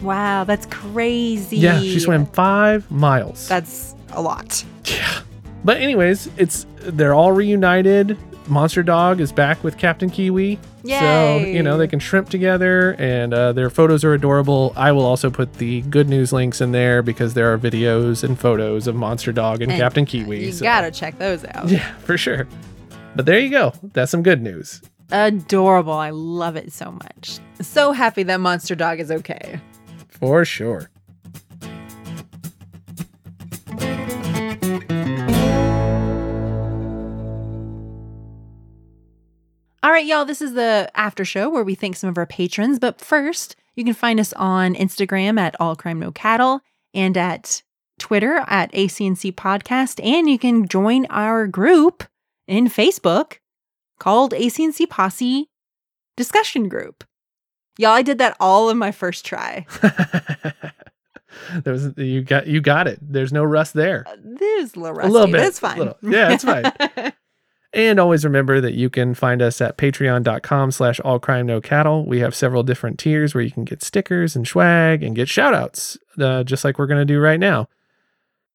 [0.00, 1.56] Wow, that's crazy.
[1.56, 3.48] Yeah, she swam five miles.
[3.48, 4.64] That's a lot.
[4.84, 5.20] yeah.
[5.64, 8.16] But anyways, it's they're all reunited.
[8.48, 10.58] Monster Dog is back with Captain Kiwi.
[10.86, 14.72] So, you know, they can shrimp together and uh, their photos are adorable.
[14.76, 18.38] I will also put the good news links in there because there are videos and
[18.38, 20.44] photos of Monster Dog and, And Captain Kiwi.
[20.46, 21.68] You so- gotta check those out.
[21.76, 22.46] Yeah, for sure.
[23.16, 23.72] But there you go.
[23.94, 24.80] That's some good news.
[25.10, 25.92] Adorable.
[25.92, 27.38] I love it so much.
[27.60, 29.60] So happy that Monster Dog is okay.
[30.08, 30.90] For sure.
[39.96, 42.78] Right, y'all, this is the after show where we thank some of our patrons.
[42.78, 46.60] But first, you can find us on Instagram at All Crime No Cattle
[46.92, 47.62] and at
[47.98, 50.04] Twitter at ACNC Podcast.
[50.04, 52.04] And you can join our group
[52.46, 53.38] in Facebook
[53.98, 55.48] called ACNC Posse
[56.14, 57.02] Discussion Group.
[57.78, 59.64] Y'all, I did that all in my first try.
[61.64, 62.98] there was you got you got it.
[63.00, 64.04] There's no rust there.
[64.06, 65.08] Uh, This a little rusty.
[65.08, 65.40] A little bit.
[65.40, 65.78] It's fine.
[65.78, 66.70] Little- yeah, it's fine.
[67.76, 72.06] And always remember that you can find us at patreon.com slash all crime no cattle.
[72.06, 75.52] We have several different tiers where you can get stickers and swag and get shout
[75.52, 77.68] outs, uh, just like we're going to do right now.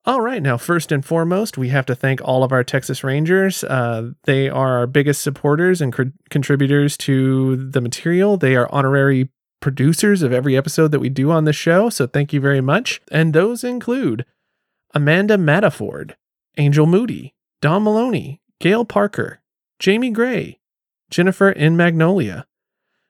[0.05, 3.63] All right, now, first and foremost, we have to thank all of our Texas Rangers.
[3.63, 5.93] Uh, they are our biggest supporters and
[6.31, 8.37] contributors to the material.
[8.37, 9.29] They are honorary
[9.59, 12.99] producers of every episode that we do on the show, so thank you very much.
[13.11, 14.25] And those include
[14.95, 16.15] Amanda Mataford,
[16.57, 19.41] Angel Moody, Don Maloney, Gail Parker,
[19.79, 20.59] Jamie Gray,
[21.09, 22.45] Jennifer in Magnolia,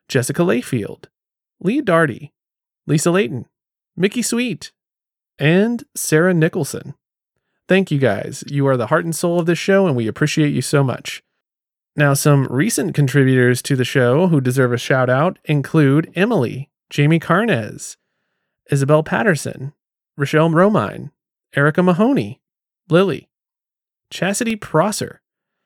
[0.08, 1.08] Jessica Layfield,
[1.60, 2.32] Lee Darty,
[2.88, 3.46] Lisa Layton,
[3.98, 4.72] Mickey Sweet,
[5.38, 6.94] and Sarah Nicholson.
[7.68, 8.46] Thank you guys.
[8.48, 11.22] You are the heart and soul of this show, and we appreciate you so much.
[11.98, 17.20] Now, some recent contributors to the show who deserve a shout out include Emily, Jamie
[17.20, 17.98] Carnez,
[18.72, 19.74] Isabel Patterson,
[20.16, 21.12] Rochelle Romine,
[21.54, 22.40] Erica Mahoney,
[22.90, 23.28] Lily,
[24.10, 25.21] Chastity Prosser,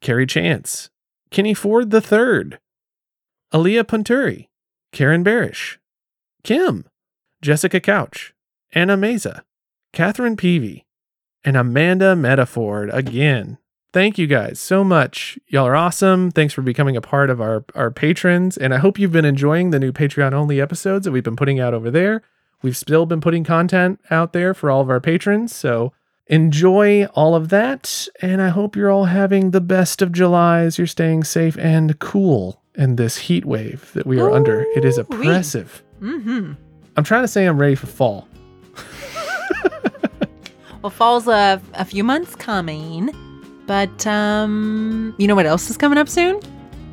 [0.05, 0.91] Carrie Chance,
[1.31, 2.59] Kenny Ford III,
[3.51, 4.49] Aaliyah Punturi,
[4.91, 5.77] Karen Barish,
[6.43, 6.85] Kim,
[7.41, 8.35] Jessica Couch,
[8.71, 9.41] Anna Meza,
[9.93, 10.85] Catherine Peavy,
[11.43, 13.57] and Amanda Metaford again.
[13.93, 15.39] Thank you guys so much.
[15.47, 16.29] Y'all are awesome.
[16.29, 18.57] Thanks for becoming a part of our, our patrons.
[18.57, 21.59] And I hope you've been enjoying the new Patreon only episodes that we've been putting
[21.59, 22.21] out over there.
[22.61, 25.55] We've still been putting content out there for all of our patrons.
[25.55, 25.93] So
[26.27, 28.07] enjoy all of that.
[28.21, 31.97] And I hope you're all having the best of July as You're staying safe and
[31.99, 34.65] cool in this heat wave that we are under.
[34.75, 35.83] It is oppressive.
[36.01, 36.53] Mm-hmm.
[36.97, 38.27] I'm trying to say I'm ready for fall.
[40.85, 43.09] Well, fall's a, a few months coming,
[43.65, 46.39] but um, you know what else is coming up soon?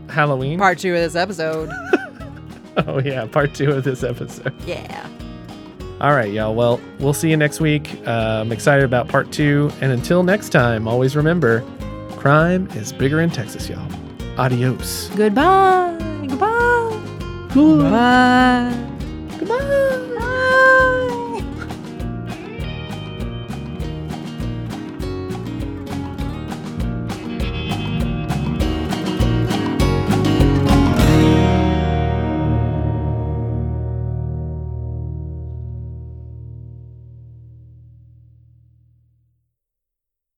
[0.08, 0.58] Halloween.
[0.58, 1.68] Part two of this episode.
[2.86, 4.54] oh yeah, part two of this episode.
[4.66, 5.06] yeah.
[6.02, 6.52] All right, y'all.
[6.52, 8.00] Well, we'll see you next week.
[8.04, 9.70] Uh, I'm excited about part two.
[9.80, 11.64] And until next time, always remember
[12.16, 13.88] crime is bigger in Texas, y'all.
[14.36, 15.08] Adios.
[15.14, 15.96] Goodbye.
[16.26, 17.00] Goodbye.
[17.54, 18.88] Goodbye.
[19.38, 21.08] Goodbye.